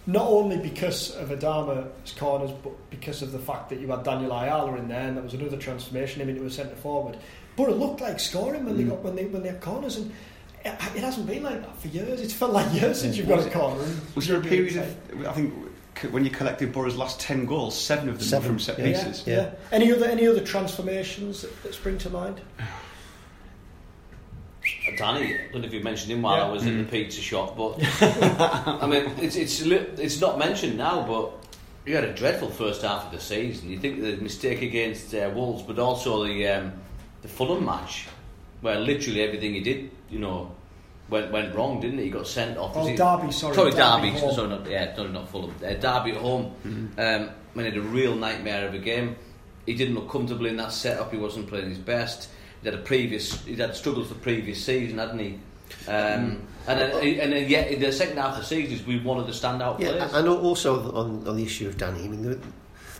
[0.05, 4.31] not only because of Adama's corners, but because of the fact that you had Daniel
[4.31, 7.17] Ayala in there, and that was another transformation, him into a centre forward.
[7.55, 10.11] But it looked like scoring when they got when they when they had corners, and
[10.65, 12.19] it, it hasn't been like that for years.
[12.19, 13.85] It's felt like years since you've got a corner.
[14.15, 15.53] Was there a period of, I think,
[16.11, 18.85] when you collected Borough's last 10 goals, seven of them Seven, were from set yeah.
[18.85, 19.23] pieces.
[19.25, 19.51] Yeah, yeah.
[19.71, 22.41] Any other any other transformations that, that spring to mind?
[24.97, 26.45] Danny, I don't know if you mentioned him while Yeah.
[26.47, 31.05] I was in the pizza shop, but I mean, it's it's it's not mentioned now,
[31.05, 31.31] but
[31.85, 33.69] he had a dreadful first half of the season.
[33.69, 36.73] You think the mistake against uh, Wolves, but also the um,
[37.21, 38.07] the Fulham match,
[38.61, 40.51] where literally everything he did, you know,
[41.09, 42.03] went went wrong, didn't it?
[42.03, 42.71] He got sent off.
[42.75, 44.33] Oh, Derby, sorry, sorry, Derby Derby.
[44.33, 45.53] sorry, not yeah, sorry, not Fulham.
[45.63, 46.53] Uh, Derby at home.
[46.97, 49.15] Um, when he had a real nightmare of a game.
[49.65, 51.11] He didn't look comfortable in that setup.
[51.13, 52.29] He wasn't playing his best.
[52.61, 53.41] He had a previous.
[53.45, 55.39] He had struggles the previous season, hadn't he?
[55.87, 59.03] Um, and then, and then yet in the second half of the season, he's been
[59.05, 60.13] one of the standout Yeah, players.
[60.13, 62.37] and also on, on the issue of Danny, I mean, there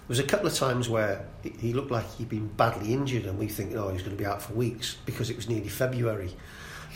[0.08, 3.38] was a couple of times where he- he looked like he'd been badly injured, and
[3.38, 6.32] we think, oh, he's going to be out for weeks because it was nearly February,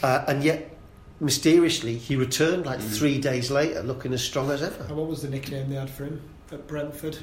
[0.02, 0.77] uh, and yet
[1.20, 4.84] mysteriously he returned like three days later, looking as strong as ever.
[4.88, 7.18] And what was the nickname they had for him at Brentford?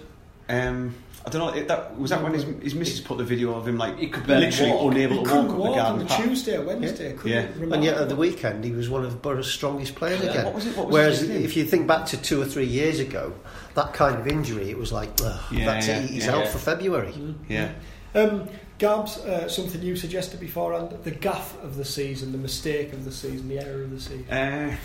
[0.49, 0.95] Um,
[1.27, 1.59] I don't know.
[1.59, 4.09] It, that was that when his, his missus put the video of him like He
[4.09, 4.93] could barely literally walk.
[4.93, 6.23] unable He to couldn't walk up walk the garden the path.
[6.25, 7.13] Tuesday or Wednesday.
[7.15, 7.47] Couldn't Yeah.
[7.55, 7.75] remember.
[7.77, 10.45] And yet at the weekend he was one of Borough's strongest players Yeah, again.
[10.45, 12.99] what was it- what was Whereas if you think back to two or three years
[13.01, 13.33] ago,
[13.75, 16.35] that kind of injury, it was like, Yeah, that's yeah, it, he's yeah.
[16.37, 17.15] out for February.
[17.49, 17.71] Yeah.
[18.15, 18.47] Um,
[18.79, 23.13] Gabs, uh, something you suggested beforehand, the gaff of the season, the mistake of the
[23.13, 24.29] season, the error of the season.
[24.31, 24.77] Uh,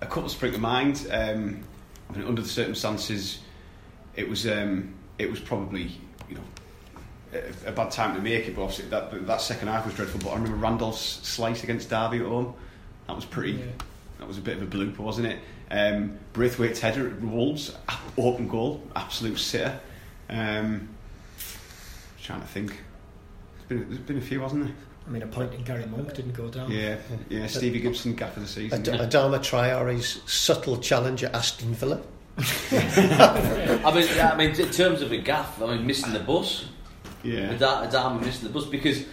[0.00, 1.06] a couple spring to mind.
[1.10, 1.64] Um,
[2.08, 3.40] I mean, under the circumstances,
[4.14, 5.90] it was um, it was probably
[6.28, 8.54] you know a, a bad time to make it.
[8.54, 10.20] But obviously that that second half was dreadful.
[10.20, 12.54] But I remember Randolph's slice against Derby at home.
[13.08, 13.52] That was pretty.
[13.52, 13.64] Yeah.
[14.18, 15.38] That was a bit of a blooper, wasn't it?
[15.70, 17.76] Um, Braithwaite's header at Wolves,
[18.16, 19.78] open goal, absolute sitter.
[20.28, 20.88] Um,
[22.28, 22.78] trying to think.
[23.56, 24.74] There's been, there's been a few, hasn't there?
[25.06, 26.70] I mean, a point in Gary Monk didn't go down.
[26.70, 26.98] Yeah,
[27.30, 27.46] yeah.
[27.46, 28.86] Stevie Gibson, gaff of the season.
[28.86, 32.02] Ad- Adama Traore's subtle challenge at Aston Villa.
[32.38, 36.66] I mean, yeah, I mean, in terms of a gaff, I mean, missing the bus.
[37.22, 37.54] Yeah.
[37.54, 39.06] Adama Adama missing the bus because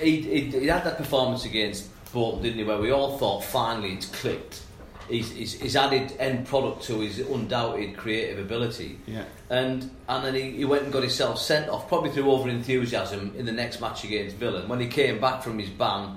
[0.00, 2.64] he, he, he had that performance against Bolton, didn't he?
[2.64, 4.62] Where we all thought finally it's clicked.
[5.08, 8.98] He's, he's, he's added end product to his undoubted creative ability.
[9.06, 9.24] Yeah.
[9.50, 13.34] And and then he, he went and got himself sent off, probably through over enthusiasm
[13.36, 14.60] in the next match against Villa.
[14.60, 16.16] And when he came back from his ban,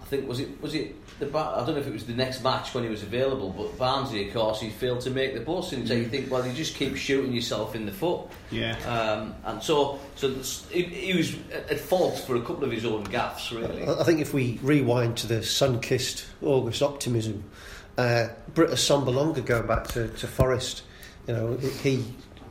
[0.00, 2.42] I think was it was it the I don't know if it was the next
[2.42, 5.72] match when he was available, but Barnsley, of course, he failed to make the bus,
[5.72, 8.22] and so you think, well, you just keep shooting yourself in the foot.
[8.50, 8.76] Yeah.
[8.86, 10.30] Um, and so, so
[10.70, 13.86] he, he was at at fault for a couple of his own gaffes, really.
[13.86, 17.44] I I think if we rewind to the sun-kissed August optimism,
[17.98, 20.82] uh, Britt Assombalonga going back to, to Forest,
[21.26, 22.04] you know, he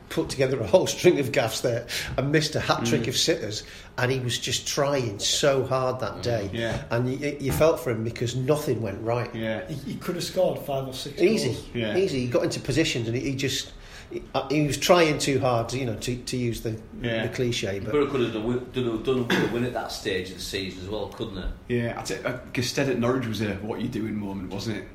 [0.10, 3.64] put together a whole string of gaffs there and missed a hat trick of sitters,
[3.98, 6.50] and he was just trying so hard that day.
[6.54, 6.84] Yeah.
[6.92, 9.34] And you, you felt for him because nothing went right.
[9.34, 9.66] Yeah.
[9.68, 11.70] He, he could have scored five or six Easy, goals.
[11.74, 11.98] Yeah.
[11.98, 12.20] easy.
[12.22, 13.72] He got into positions and he, he just.
[14.12, 17.28] He, uh, he was trying too hard, you know, to, to use the, Yeah.
[17.28, 17.80] the cliche.
[17.80, 20.84] But Borough could have done, done, done a win at that stage of the season
[20.84, 21.50] as well, couldn't it?
[21.70, 22.34] Yeah, I'd say uh,
[22.82, 24.88] at Norwich was a what you doing moment, wasn't it?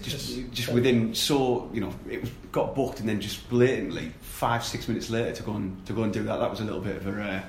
[0.00, 4.12] Just, Just- just within so you know it was got booked and then just blatantly
[4.20, 6.38] five six minutes later to go and to go and do that.
[6.38, 7.40] That was a little bit of a uh,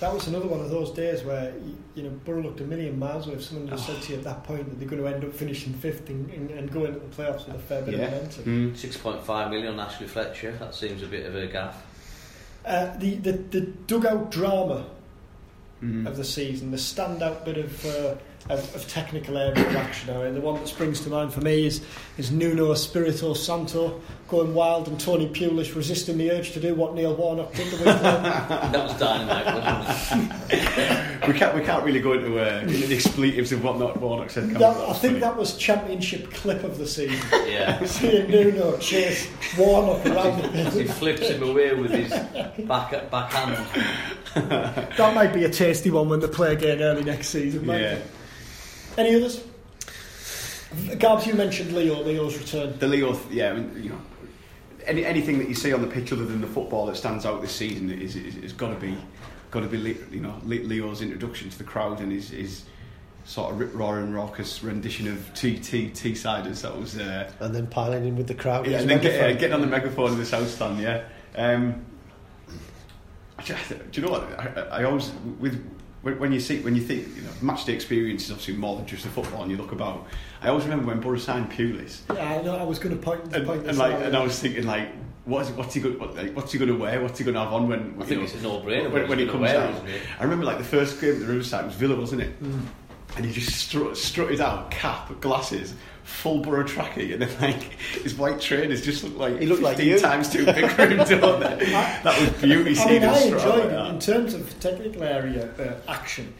[0.00, 2.98] That was another one of those days where you, you know Borough looked a million
[2.98, 3.36] miles away.
[3.36, 5.32] If someone just said to you at that point that they're going to end up
[5.32, 8.06] finishing fifth and, and, and go into the playoffs with a fair bit yeah.
[8.06, 8.74] of momentum.
[8.74, 9.22] Mm.
[9.24, 11.86] 6.5 million Ashley Fletcher, that seems a bit of a gaff.
[12.64, 14.86] Uh, the, the the dugout drama
[15.82, 16.06] Mm.
[16.06, 18.14] of the season, the standout bit of, uh,
[18.50, 20.14] of, of technical area of action.
[20.14, 21.82] I mean, the one that springs to mind for me is,
[22.18, 26.94] is Nuno Espirito Santo going wild and Tony Pulis resisting the urge to do what
[26.94, 28.00] Neil Warnock did the week later.
[28.74, 31.00] That was dynamite, wasn't it?
[31.28, 34.28] We can't we can't really go into, uh, into the expletives of what not Warnock
[34.28, 34.50] said.
[34.50, 35.18] That, That I think funny.
[35.20, 37.16] that was championship clip of the season.
[37.48, 37.82] Yeah.
[37.86, 39.26] Seeing Nuno chase
[39.56, 42.10] Warnock around the He flips him away with his
[42.66, 43.56] back backhand.
[44.34, 47.64] that might be a tasty one when they play again early next season.
[47.66, 47.92] Might Yeah.
[47.94, 48.06] it?
[48.96, 49.42] Any others?
[50.98, 52.02] Gabs, you mentioned Leo.
[52.02, 52.78] Leo's return.
[52.78, 54.00] The Leo, yeah, I mean, you know,
[54.86, 57.40] any, anything that you see on the pitch other than the football that stands out
[57.40, 58.96] this season is is, is got to be
[59.50, 62.64] got to be you know Leo's introduction to the crowd and his, his
[63.24, 66.62] sort of rip roaring raucous rendition of T T T siders.
[66.62, 68.66] That was uh, and then piling in with the crowd.
[68.66, 70.80] yeah, and then get, uh, getting on the megaphone in the south stand.
[70.80, 71.04] Yeah.
[71.36, 71.84] Um,
[73.44, 73.54] do
[73.92, 74.22] you know what?
[74.38, 75.73] I, I always with
[76.04, 78.76] when when you see when you think you know match day experience is obviously more
[78.76, 80.06] than just the football and you look about.
[80.42, 82.00] I always remember when Borough signed Pulis.
[82.14, 84.02] Yeah, I, know, I was going to point, and, point and this like, out.
[84.02, 84.88] and I was thinking like,
[85.24, 87.00] what is, what's he going, what, like, what's he going to wear?
[87.00, 87.96] What's he going to have on when?
[87.98, 88.92] I think know, it's a no-brainer.
[88.92, 89.70] when, when he comes gonna wear out.
[89.70, 90.02] it, isn't it?
[90.20, 92.42] I remember like the first game at the Riverside was Villa, wasn't it?
[92.42, 92.66] Mm.
[93.16, 97.62] And he just strut, strutted out, cap, glasses, full borough trackie, and then like
[98.02, 99.98] his white trainers just looked like He looked like 15 you.
[100.00, 101.66] times too big for him, don't they?
[101.70, 105.90] That was beauty I mean, I enjoyed like it in terms of technical area uh,
[105.90, 106.34] action.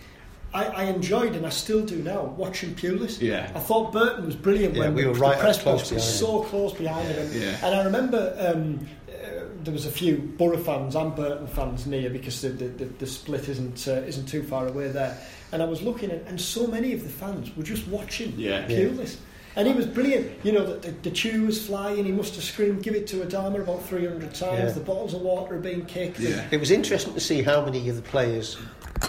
[0.53, 3.21] I, I enjoyed, and I still do now, watching Pulis.
[3.21, 3.51] Yeah.
[3.57, 5.91] I thought Burton was brilliant Yeah, when we the, were the right press close box
[5.93, 7.27] was so close behind him.
[7.27, 7.57] And, Yeah.
[7.67, 12.09] and I remember um, uh, there was a few Borough fans and Burton fans near
[12.09, 15.19] because the, the, the, the split isn't uh, isn't too far away there.
[15.55, 18.67] And I was looking, at, and so many of the fans were just watching Yeah.
[18.67, 19.19] Pulis.
[19.55, 20.45] And he was brilliant.
[20.45, 22.05] You know, the, the, the chew was flying.
[22.05, 24.59] He must have screamed, give it to Adama about 300 times.
[24.59, 24.71] Yeah.
[24.73, 26.19] The bottles of water are being kicked.
[26.19, 26.49] and- Yeah.
[26.51, 28.57] It was interesting to see how many of the players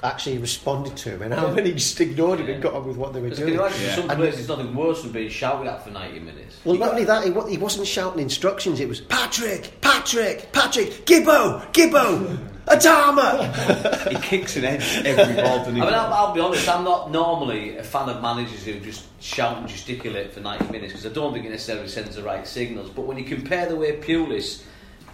[0.03, 3.13] actually responded to him and how many just ignored him and got on with what
[3.13, 3.65] they were Because can you doing.
[3.67, 3.95] imagine Yeah.
[3.95, 6.58] some players, there's nothing worse than being shouted at for 90 minutes.
[6.63, 8.79] Well, not only that, he, he wasn't shouting instructions.
[8.79, 12.38] It was Patrick, Patrick, Patrick, Gibbo, Gibbo,
[12.80, 14.10] Adama.
[14.12, 15.82] He kicks an edge every ball, doesn't he?
[15.82, 19.06] I mean, I'll, I'll be honest, I'm not normally a fan of managers who just
[19.22, 22.46] shout and gesticulate for 90 minutes because I don't think it necessarily sends the right
[22.48, 22.90] signals.
[22.92, 24.64] But when you compare the way Pulis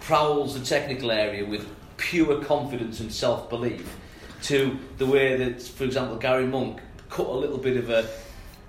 [0.00, 3.96] prowls the technical area with pure confidence and self belief
[4.42, 8.08] to the way that, for example, Gary Monk cut a little bit of a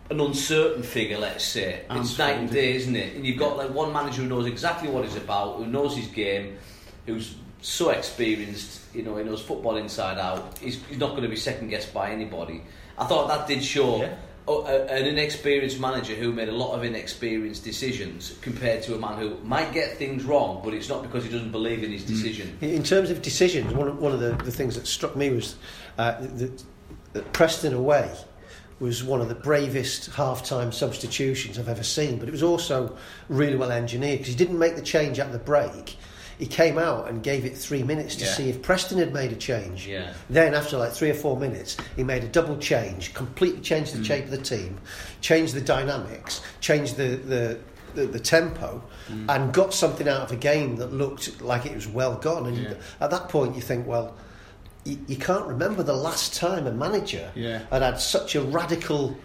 [0.09, 1.85] an uncertain figure, let's say.
[1.89, 3.15] It's night and day, isn't it?
[3.15, 6.07] And you've got like one manager who knows exactly what he's about, who knows his
[6.07, 6.57] game,
[7.05, 10.57] who's so experienced, you know, he knows football inside out.
[10.59, 12.61] He's, he's not going to be second guessed by anybody.
[12.97, 14.15] I thought that did show Yeah.
[14.47, 18.99] oh, a, an inexperienced manager who made a lot of inexperienced decisions compared to a
[18.99, 22.03] man who might get things wrong, but it's not because he doesn't believe in his
[22.03, 22.57] decision.
[22.59, 25.55] In terms of decisions, one of, one of the, the things that struck me was
[25.97, 26.63] uh, that,
[27.13, 28.13] that Preston away
[28.81, 32.19] was one of the bravest half-time substitutions I've ever seen.
[32.19, 32.97] But it was also
[33.29, 35.95] really well engineered because he didn't make the change at the break.
[36.37, 38.31] He came out and gave it three minutes to Yeah.
[38.33, 39.87] see if Preston had made a change.
[39.87, 40.13] Yeah.
[40.29, 43.99] Then, after like three or four minutes, he made a double change, completely changed the
[43.99, 44.05] Mm.
[44.05, 44.79] shape of the team,
[45.21, 47.57] changed the dynamics, changed the, the,
[47.95, 49.25] the, the tempo, Mm.
[49.35, 52.47] and got something out of a game that looked like it was well gone.
[52.47, 52.73] And Yeah.
[53.01, 54.13] at that point, you think, well,
[54.85, 57.59] you, you can't remember the last time a manager Yeah.
[57.71, 59.15] had had such a radical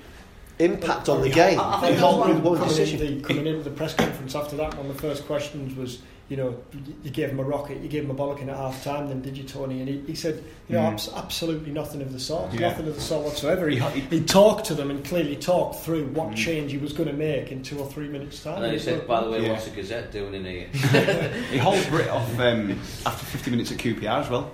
[0.58, 1.58] impact on the game.
[1.60, 3.00] I- I think with that's one- what one coming, decision.
[3.00, 5.98] into the, coming into the press conference after that, one of the first questions was,
[6.28, 8.82] you know, you- you gave him a rocket, you gave him a bollocking at half
[8.84, 9.80] time, then did you, Tony?
[9.80, 10.92] And he, he said, you know, Mm.
[10.92, 12.68] abs- absolutely nothing of the sort, Yeah.
[12.68, 13.68] nothing of the sort whatsoever.
[13.68, 16.36] He, He- he talked to them and clearly talked through what Mm.
[16.36, 18.56] change he was going to make in two or three minutes' time.
[18.56, 19.52] And then he said, by the way, Yeah.
[19.52, 20.66] what's the Gazette doing in here?
[21.50, 24.50] He holds Brit off um, after 50 minutes at QPR as well.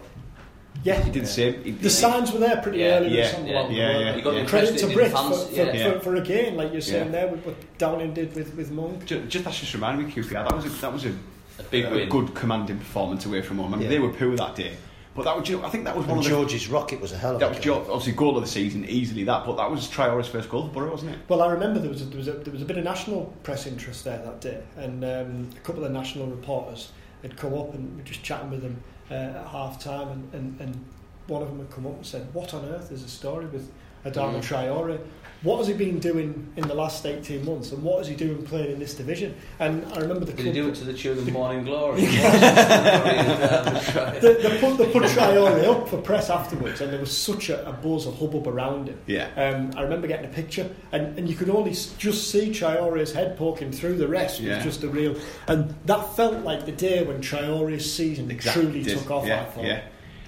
[0.84, 1.64] Yeah, He did the same.
[1.64, 3.16] He, the signs were there pretty Yeah, early.
[3.16, 4.16] yeah, Sunderland, yeah, weren't yeah.
[4.16, 4.44] You got yeah.
[4.44, 5.92] Credit to in Brit for, fans, for, yeah.
[5.94, 7.12] for, for again, like you're saying Yeah.
[7.12, 9.04] there, with what Downing did with, with Monk.
[9.06, 10.30] Just, just that's just reminded me QPR.
[10.48, 11.14] That was a, that was a,
[11.58, 12.08] A big a win.
[12.08, 13.72] good commanding performance away from home.
[13.74, 13.88] I mean, Yeah.
[13.90, 14.72] they were poor that day,
[15.14, 17.00] but that was you know, I think that was one And of the George's rocket
[17.00, 17.38] was a hell of a.
[17.40, 17.76] that a was goal.
[17.76, 19.46] George, obviously goal of the season, easily that.
[19.46, 21.18] But that was Traore's first goal for Borough, wasn't it?
[21.28, 23.32] Well, I remember there was a, there was a, there was a bit of national
[23.42, 26.90] press interest there that day, and um, a couple of national reporters
[27.22, 28.76] had come up and were just chatting with them
[29.10, 30.84] uh, at half time, and, and, and
[31.26, 33.70] one of them had come up and said, "What on earth is the story with
[34.04, 34.42] Adama Mm.
[34.42, 35.00] Traore?
[35.44, 38.42] What has he been doing in the last eighteen months, and what is he doing
[38.44, 41.18] playing in this division?" And I remember the Did he do it to the tune
[41.18, 42.00] of Morning Glory?
[42.00, 42.06] they,
[44.20, 47.72] they put they put Traore up for press afterwards, and there was such a, a
[47.72, 48.98] buzz, a hubbub around him.
[49.06, 49.28] Yeah.
[49.36, 53.36] Um, I remember getting a picture, and, and you could only just see Traore's head
[53.36, 54.40] poking through the rest.
[54.40, 54.56] Yeah.
[54.56, 58.98] was just a real, and that felt like the day when Traore's season truly did.
[58.98, 59.26] took off.
[59.26, 59.64] Yeah, I thought.
[59.64, 59.82] yeah.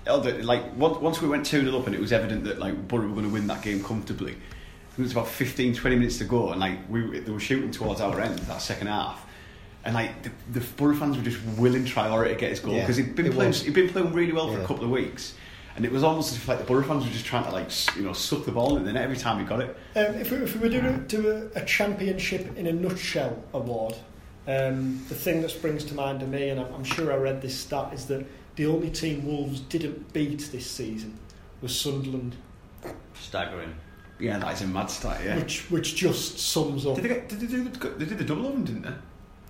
[0.07, 2.87] Elder, like once, once we went 2 0 up and it was evident that like
[2.87, 4.37] Borough were going to win that game comfortably.
[4.98, 8.00] It was about 15, 20 minutes to go, and like we they were shooting towards
[8.00, 9.26] our end that second half,
[9.85, 12.80] and like the, the Borough fans were just willing Traore to get his goal Yeah,
[12.80, 13.62] because he'd been playing was.
[13.62, 15.35] he'd been playing really well for a couple of weeks,
[15.76, 17.70] and it was almost as if like the Borough fans were just trying to like
[17.94, 19.76] you know suck the ball in the net every time he got it.
[19.96, 23.94] Um, if, we, if we were to do a, a championship in a nutshell award,
[24.46, 27.42] um, the thing that springs to mind to me, and I'm, I'm sure I read
[27.42, 28.24] this stat, is that
[28.57, 31.18] the only team Wolves didn't beat this season
[31.61, 32.34] was Sunderland,
[33.20, 33.74] Staggering.
[34.18, 35.20] Yeah, that is a mad stat.
[35.24, 35.36] Yeah.
[35.36, 36.94] which which just sums up.
[36.96, 38.94] Did they, get, did they do the, they did the double on them, didn't they?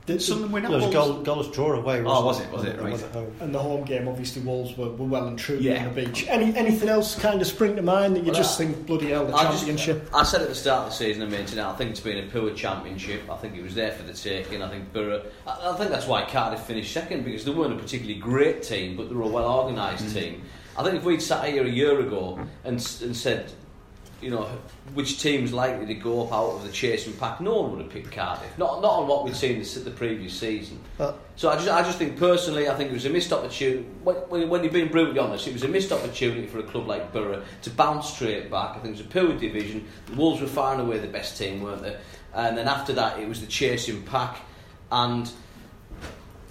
[0.07, 1.27] Did Sunderland win No, at it was a Wolves?
[1.27, 2.01] goal, goalless draw away.
[2.01, 2.69] Oh, Wasn't was it?
[2.69, 2.77] Was it?
[2.77, 2.93] It Right.
[2.93, 3.33] was at home.
[3.41, 5.85] And the home game, obviously, Wolves were, were well and truly Yeah.
[5.85, 6.27] on the beach.
[6.29, 9.09] Any anything else kind of spring to mind that you Well, just I- think bloody
[9.11, 10.09] hell the I just- championship?
[10.15, 12.19] I said at the start of the season, I mentioned it, I think it's been
[12.19, 13.23] a poor championship.
[13.29, 14.63] I think it was there for the taking.
[14.63, 15.23] I think Borough.
[15.45, 18.97] I, I think that's why Cardiff finished second because they weren't a particularly great team,
[18.97, 20.15] but they were a well organised mm.
[20.15, 20.43] team.
[20.79, 23.51] I think if we'd sat here a year ago and, and said,
[24.23, 24.45] you know,
[24.95, 27.91] which team's likely to go up out of the chasing pack, no one would have
[27.91, 28.57] picked Cardiff.
[28.57, 30.81] Not not on what we'd seen this, the previous season.
[31.37, 33.87] So I just, I just think personally, I think it was a missed opportunity.
[34.03, 36.87] When, when, when you're being brutally honest, it was a missed opportunity for a club
[36.87, 38.71] like Borough to bounce straight back.
[38.71, 39.87] I think it was a poor division.
[40.07, 41.97] The Wolves were far and away the best team, weren't they?
[42.33, 44.41] And then after that, it was the chasing pack,
[44.91, 45.31] and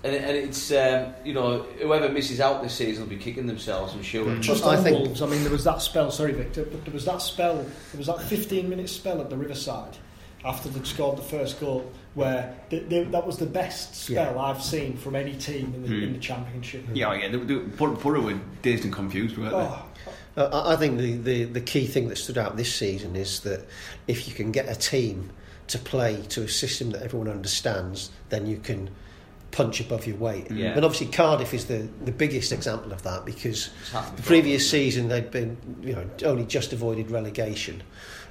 [0.05, 3.47] and, it- and it's um, you know whoever misses out this season will be kicking
[3.47, 3.93] themselves.
[3.93, 4.35] I'm sure.
[4.37, 6.11] Just I on think- Wolves, I mean, there was that spell.
[6.11, 7.55] Sorry, Victor, but there was that spell.
[7.55, 9.97] There was that 15-minute spell at the Riverside
[10.43, 14.61] after they'd scored the first goal, where they, they, that was the best spell I've
[14.61, 16.03] seen from any team in the, Hmm.
[16.03, 16.83] in the championship.
[16.93, 17.29] Yeah, yeah.
[17.29, 19.57] They, they, Bor- Borough were dazed and confused, weren't they?
[19.57, 19.85] Oh,
[20.37, 23.39] Uh, I I think the, the, the key thing that stood out this season is
[23.39, 23.65] that
[24.07, 25.31] if you can get a team
[25.67, 28.91] to play to a system that everyone understands, then you can
[29.55, 30.51] punch above your weight.
[30.51, 30.73] Yeah.
[30.75, 33.69] And obviously Cardiff is the, the biggest example of that because
[34.17, 37.81] the previous season they'd been you know only just avoided relegation.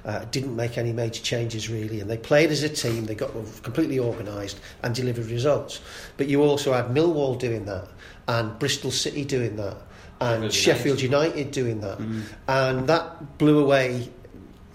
[0.05, 3.05] Uh, didn't make any major changes really, and they played as a team.
[3.05, 3.31] They got
[3.63, 5.81] completely organised and delivered results.
[6.17, 7.87] But you also had Millwall doing that,
[8.27, 9.77] and Bristol City doing that,
[10.21, 11.97] and Sheffield Sheffield United doing that,
[12.47, 14.07] and that blew away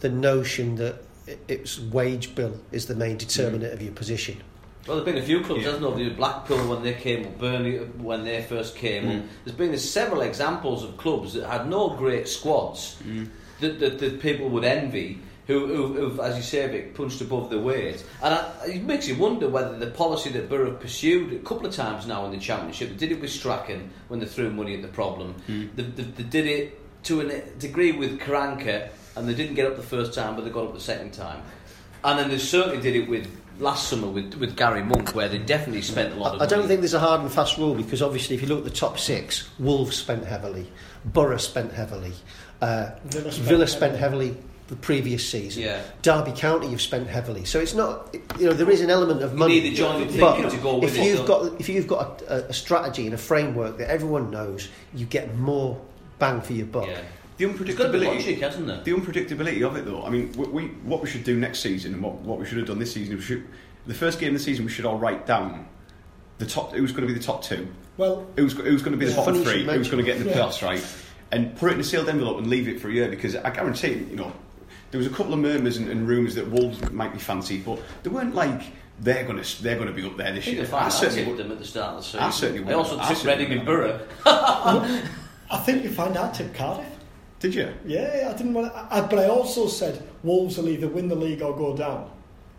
[0.00, 1.00] the notion that
[1.46, 4.42] it's wage bill is the main determinant of your position.
[4.90, 5.70] Well, there've been a few clubs, Yeah.
[5.70, 6.08] hasn't there?
[6.08, 9.24] The Blackpool when they came up, Burnley when they first came up.
[9.44, 13.28] There's been several examples of clubs that had no great squads mm.
[13.60, 15.20] that, that, that people would envy.
[15.46, 19.16] Who, who, as you say, Vic, punched above their weight, and I, it makes you
[19.16, 22.88] wonder whether the policy that Borough pursued a couple of times now in the Championship,
[22.88, 25.36] they did it with Strachan when they threw money at the problem.
[25.48, 25.70] Mm.
[25.76, 29.76] They, they, they did it to a degree with Karanka, and they didn't get up
[29.76, 31.42] the first time, but they got up the second time.
[32.02, 33.28] And then they certainly did it with
[33.60, 36.48] last summer with, with Gary Monk, where they definitely spent a lot of I, I
[36.48, 38.70] don't think there's a hard and fast rule because obviously, if you look at the
[38.70, 40.70] top six, Wolves spent heavily,
[41.04, 42.12] Borough spent heavily,
[42.62, 44.36] uh, Villa spent Villa spent heavily
[44.68, 45.64] the previous season.
[45.64, 45.82] Yeah.
[46.02, 49.32] Derby County have spent heavily, so it's not you know there is an element of
[49.32, 49.60] You money.
[49.60, 51.86] need the joint but thinking to go with if it, you've don't got if you've
[51.88, 55.80] got a, a strategy and a framework that everyone knows, you get more
[56.18, 56.86] bang for your buck.
[56.86, 57.00] Yeah.
[57.40, 58.14] The There's got to be unpredictability.
[58.16, 58.80] logic, hasn't there?
[58.82, 60.02] The unpredictability of it, though.
[60.04, 62.58] I mean, we, we, what we should do next season and what, what we should
[62.58, 63.46] have done this season, we should,
[63.86, 65.66] the first game of the season, we should all write down
[66.38, 66.72] the top.
[66.72, 67.68] Who's going to be the top two?
[67.96, 69.16] well, Who's, who's going to be the Yeah.
[69.16, 69.64] bottom three?
[69.64, 70.96] Who's going to get in the mention- playoffs, right?
[71.32, 73.50] And put it in a sealed envelope and leave it for a year because I
[73.50, 74.32] guarantee, you know,
[74.90, 77.80] there was a couple of murmurs and, and rumours that Wolves might be fancied, but
[78.02, 78.62] they weren't like
[79.00, 80.66] they're going to they're going to be up there I this think year.
[80.66, 82.20] the I certainly tipped would- them at the start of the season.
[82.20, 82.74] I certainly I would.
[82.74, 83.66] also I tipped certainly Reading and.
[83.66, 84.00] Borough.
[84.26, 86.86] I think you find out Tip Cardiff.
[87.40, 87.72] Did you?
[87.86, 91.14] Yeah, I didn't want to, I, but I also said Wolves will either win the
[91.14, 92.10] league or go down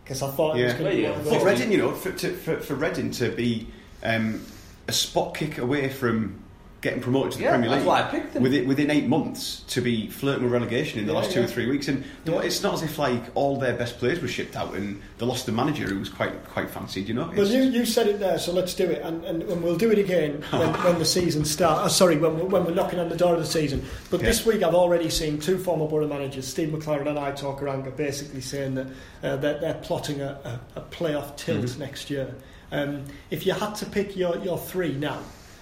[0.03, 0.79] because I thought it was Yeah.
[0.79, 1.31] going to be There you one of go.
[1.31, 1.39] those.
[1.41, 3.67] For Reading, you know, for, to, for, for Reading to be
[4.03, 4.43] um,
[4.87, 6.39] a spot kick away from
[6.81, 8.41] getting promoted to the Yeah, Premier that's League why I picked them.
[8.41, 11.45] within, within eight months to be flirting with relegation in the Yeah, last two yeah.
[11.45, 12.39] or three weeks, and Yeah.
[12.39, 15.45] it's not as if like all their best players were shipped out and they lost
[15.45, 17.31] the manager who was quite quite fancied, you know.
[17.35, 19.91] Well, you, you said it there, so let's do it, and, and, and we'll do
[19.91, 21.81] it again when, when the season starts.
[21.85, 23.85] Oh, sorry, when we're, when we're knocking on the door of the season.
[24.09, 27.95] But this week, I've already seen two former Borough managers, Steve McClaren and Aitor Karanka,
[27.95, 28.87] basically saying that
[29.23, 32.33] uh, they're, they're plotting a, a, a playoff tilt next year.
[32.71, 35.19] Um, if you had to pick your, your three now,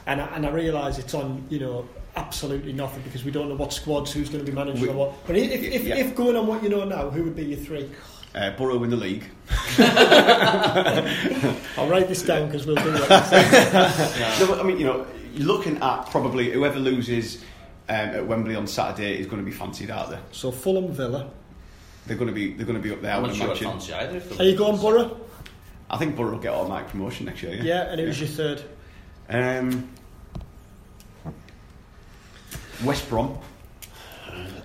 [0.08, 1.88] and I, and I realise it's on, you know.
[2.16, 4.94] Absolutely nothing because we don't know what squads, who's going to be managing We- or
[4.96, 5.28] what.
[5.28, 5.96] But if, if, Yeah.
[5.96, 7.88] if going on what you know now, who would be your three?
[8.36, 9.24] uh, Borough win the league.
[11.78, 14.38] I'll write this down because we'll do that.
[14.40, 17.38] No, but, I mean, you know, you're looking at probably whoever loses
[17.88, 20.22] um, at Wembley on Saturday is going to be fancied out there.
[20.32, 21.30] so Fulham, Villa.
[22.08, 23.12] They're going to be they're going to be up there.
[23.14, 23.72] I I'm would not sure imagine.
[23.72, 24.22] fancy either.
[24.40, 25.20] Are you going Borough?
[25.92, 27.54] I think Borough will get automatic promotion next year.
[27.54, 27.64] Yeah.
[27.64, 28.64] Yeah, and who's your third?
[29.30, 29.90] Um,
[32.84, 33.38] West Brom.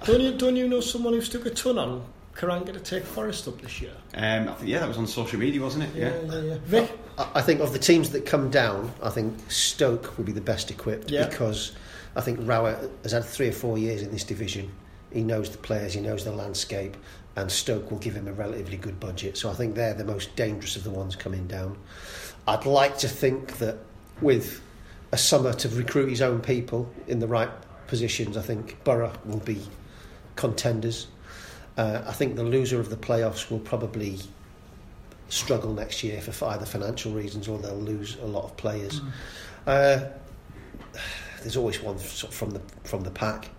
[0.05, 2.05] Don't you, don't you know someone who stuck a ton on
[2.35, 3.93] Karanka to take Forest up this year?
[4.15, 5.91] Um, I think yeah, that was on social media, wasn't it?
[5.97, 6.41] yeah, yeah.
[6.43, 6.57] Yeah.
[6.65, 6.99] Vic?
[7.19, 10.41] I I think of the teams that come down, I think Stoke will be the
[10.41, 11.29] best equipped Yeah.
[11.29, 11.73] because
[12.17, 14.71] I think Rowett has had three or four years in this division.
[15.13, 16.97] He knows the players, he knows the landscape,
[17.37, 19.37] and Stoke will give him a relatively good budget.
[19.37, 21.77] So I think they're the most dangerous of the ones coming down.
[22.47, 23.79] I'd like to think that
[24.21, 24.61] with
[25.13, 27.51] a summer to recruit his own people in the right
[27.87, 29.61] positions, I think Borough will be
[30.37, 31.07] contenders.
[31.77, 34.19] Uh, I think the loser of the playoffs will probably
[35.29, 39.01] struggle next year for either financial reasons or they'll lose a lot of players.
[39.01, 39.13] Mm.
[39.67, 40.09] Uh,
[41.41, 43.51] there's always one from the from the pack.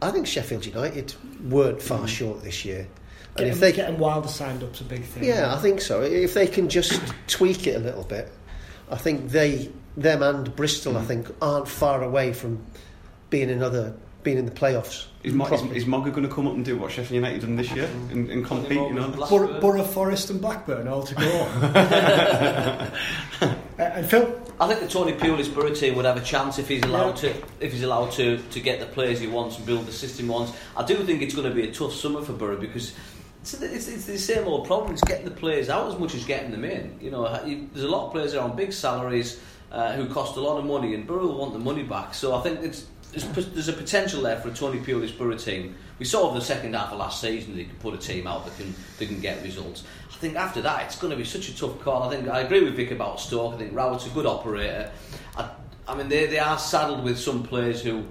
[0.00, 2.08] I think Sheffield United weren't far mm.
[2.08, 2.88] short this year.
[3.36, 5.24] And if they getting Wilder signed up's a big thing.
[5.24, 6.02] Yeah, I think so.
[6.02, 8.30] If they can just tweak it a little bit,
[8.90, 10.98] I think they, them and Bristol, mm.
[10.98, 12.64] I think, aren't far away from
[13.30, 15.06] being another being in the playoffs.
[15.22, 17.56] Is, Mo- is, is Mogga going to come up and do what Sheffield United done
[17.56, 18.72] this year and, and compete?
[18.72, 21.22] You know, Bor- Borough, Forest, and Blackburn all to go.
[23.40, 26.68] uh, and Phil, I think the Tony Pulis Borough team would have a chance if
[26.68, 27.32] he's allowed yeah.
[27.32, 30.26] to if he's allowed to to get the players he wants and build the system
[30.26, 30.52] he wants.
[30.76, 32.94] I do think it's going to be a tough summer for Borough because.
[33.42, 34.92] It's, it's, it's the same old problem.
[34.92, 36.96] It's getting the players out as much as getting them in.
[37.00, 39.40] You know, there's a lot of players that are on big salaries
[39.72, 42.14] uh, who cost a lot of money, and Borough want the money back.
[42.14, 45.74] So I think it's there's, there's a potential there for a Tony Pulis Borough team.
[45.98, 48.26] We saw in the second half of last season that he can put a team
[48.26, 49.84] out that can that can get results.
[50.10, 52.04] I think after that it's going to be such a tough call.
[52.04, 53.54] I think I agree with Vic about Stoke.
[53.54, 54.90] I think Rowett's a good operator.
[55.36, 55.50] I,
[55.86, 58.06] I mean they, they are saddled with some players who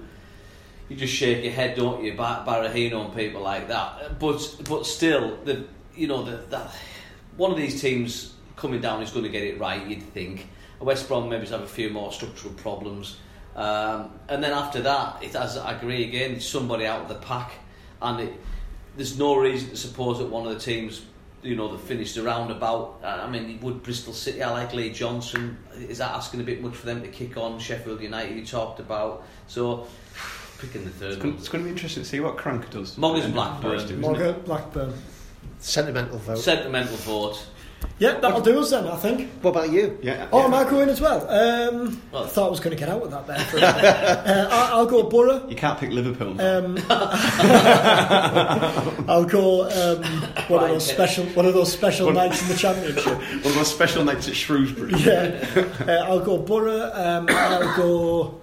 [0.92, 2.14] you just shake your head, don't you?
[2.14, 4.20] Bar- Berahino and people like that.
[4.20, 5.66] But but still, the
[5.96, 6.74] you know the, that
[7.38, 9.86] one of these teams coming down is going to get it right.
[9.88, 10.48] You'd think.
[10.80, 13.18] West Brom maybe have a few more structural problems.
[13.56, 17.52] Um, and then after that, it has, I agree again, somebody out of the pack.
[18.02, 18.34] And it,
[18.96, 21.06] there's no reason to suppose that one of the teams,
[21.44, 23.00] you know, that finished around about.
[23.04, 25.58] Uh, I mean, would Bristol City, I like Lee Johnson.
[25.76, 27.60] Is that asking a bit much for them to kick on?
[27.60, 29.24] Sheffield United, you talked about.
[29.48, 29.88] So,
[30.62, 32.96] picking the third it's going, it's going to be interesting to see what Crank does.
[32.96, 33.80] Mogga's Blackburn.
[34.00, 34.94] Mogga's Blackburn.
[35.60, 36.38] Sentimental vote.
[36.38, 37.46] Sentimental vote.
[37.98, 39.30] Yeah, that'll do us then, I think.
[39.42, 39.98] What about you?
[40.04, 40.28] Yeah.
[40.32, 40.46] Oh, yeah.
[40.46, 41.22] am I going as well?
[41.28, 43.40] Um, well, I thought I was going to get out with that there.
[43.40, 45.48] For uh, I'll, I'll, go Borough.
[45.48, 46.40] You can't pick Liverpool.
[46.40, 46.78] Um,
[49.08, 50.04] I'll go um,
[50.48, 53.06] one of those special one of those special one, nights in the championship.
[53.42, 54.94] One of those special nights at Shrewsbury.
[54.98, 55.44] Yeah.
[55.80, 56.92] Uh, I'll go Borough.
[56.94, 58.41] Um, I'll go.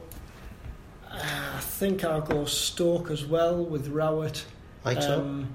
[1.79, 4.45] I think I'll go Stoke as well with Rowett.
[4.85, 5.55] I um,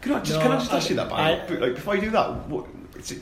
[0.00, 1.12] can I just, no, can I just ask I, you that?
[1.12, 2.64] I, like, before you do that, what,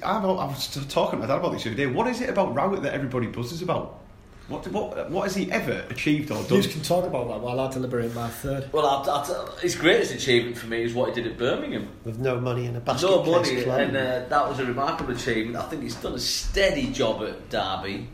[0.04, 1.86] I was talking about that about this the other day.
[1.86, 4.02] What is it about Rowett that everybody buzzes about?
[4.46, 6.62] What, what, what has he ever achieved or done?
[6.62, 8.72] You can talk about that while I deliberate my third.
[8.72, 11.88] Well, I'll, I'll his greatest achievement for me is what he did at Birmingham.
[12.04, 15.56] With no money in a basket No money, and uh, that was a remarkable achievement.
[15.56, 18.06] I think he's done a steady job at Derby.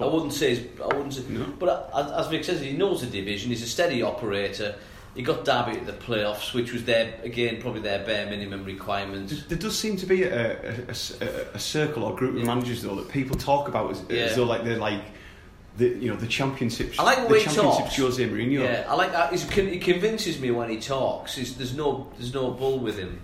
[0.00, 1.44] I wouldn't say, I wouldn't say, no.
[1.58, 3.50] but as Vic says, he knows the division.
[3.50, 4.76] He's a steady operator.
[5.14, 9.44] He got Derby at the playoffs, which was their again probably their bare minimum requirement.
[9.48, 12.94] There does seem to be a, a, a, a circle or group of managers though
[12.94, 14.22] that people talk about as, yeah.
[14.22, 15.02] as though like they're like
[15.76, 16.94] the you know the championship.
[16.98, 17.96] I like the, the way he talks.
[17.96, 18.62] Jose Mourinho.
[18.62, 19.32] Yeah, I like that.
[19.32, 21.34] He's, he convinces me when he talks.
[21.34, 23.20] He's, there's no there's no bull with him.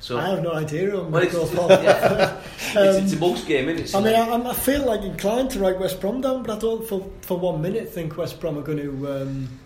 [0.00, 0.98] So I have no idea.
[0.98, 2.40] I'm well, it's, it's, yeah.
[2.80, 3.94] um, it's, it's, a most game, isn't it?
[3.94, 6.88] I mean, I, I, feel like inclined to write West Brom down, but I don't
[6.88, 9.12] for, for one minute think West Brom are going to.
[9.12, 9.60] Um,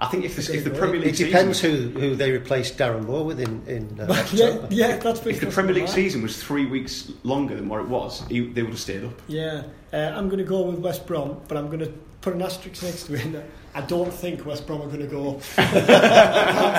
[0.00, 2.72] I think if the, if the Premier League it depends season, who who they replace
[2.72, 6.42] Darren Moore with in in uh, yeah yeah that's if the Premier League season was
[6.42, 9.22] three weeks longer than what it was, he, they would have stayed up.
[9.28, 9.62] Yeah,
[9.92, 12.82] uh, I'm going to go with West Brom, but I'm going to put an asterisk
[12.82, 13.44] next to it.
[13.76, 15.40] I don't think West Brom are going to go.
[15.58, 16.74] I,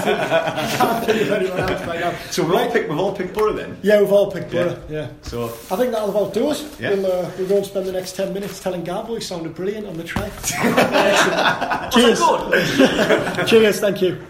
[0.78, 2.16] can't think, of anyone else right now.
[2.32, 3.78] So we've all picked, we've all picked Borough then.
[3.82, 4.82] Yeah, we've all picked Borough.
[4.90, 5.00] Yeah.
[5.02, 5.12] yeah.
[5.22, 6.80] So I think that'll about do us.
[6.80, 6.92] Yeah.
[6.92, 9.88] We'll, uh, we'll go and spend the next ten minutes telling Garbo he sounded brilliant
[9.88, 10.32] on the track.
[11.92, 12.20] Cheers.
[13.50, 13.80] Cheers.
[13.82, 14.26] Thank you.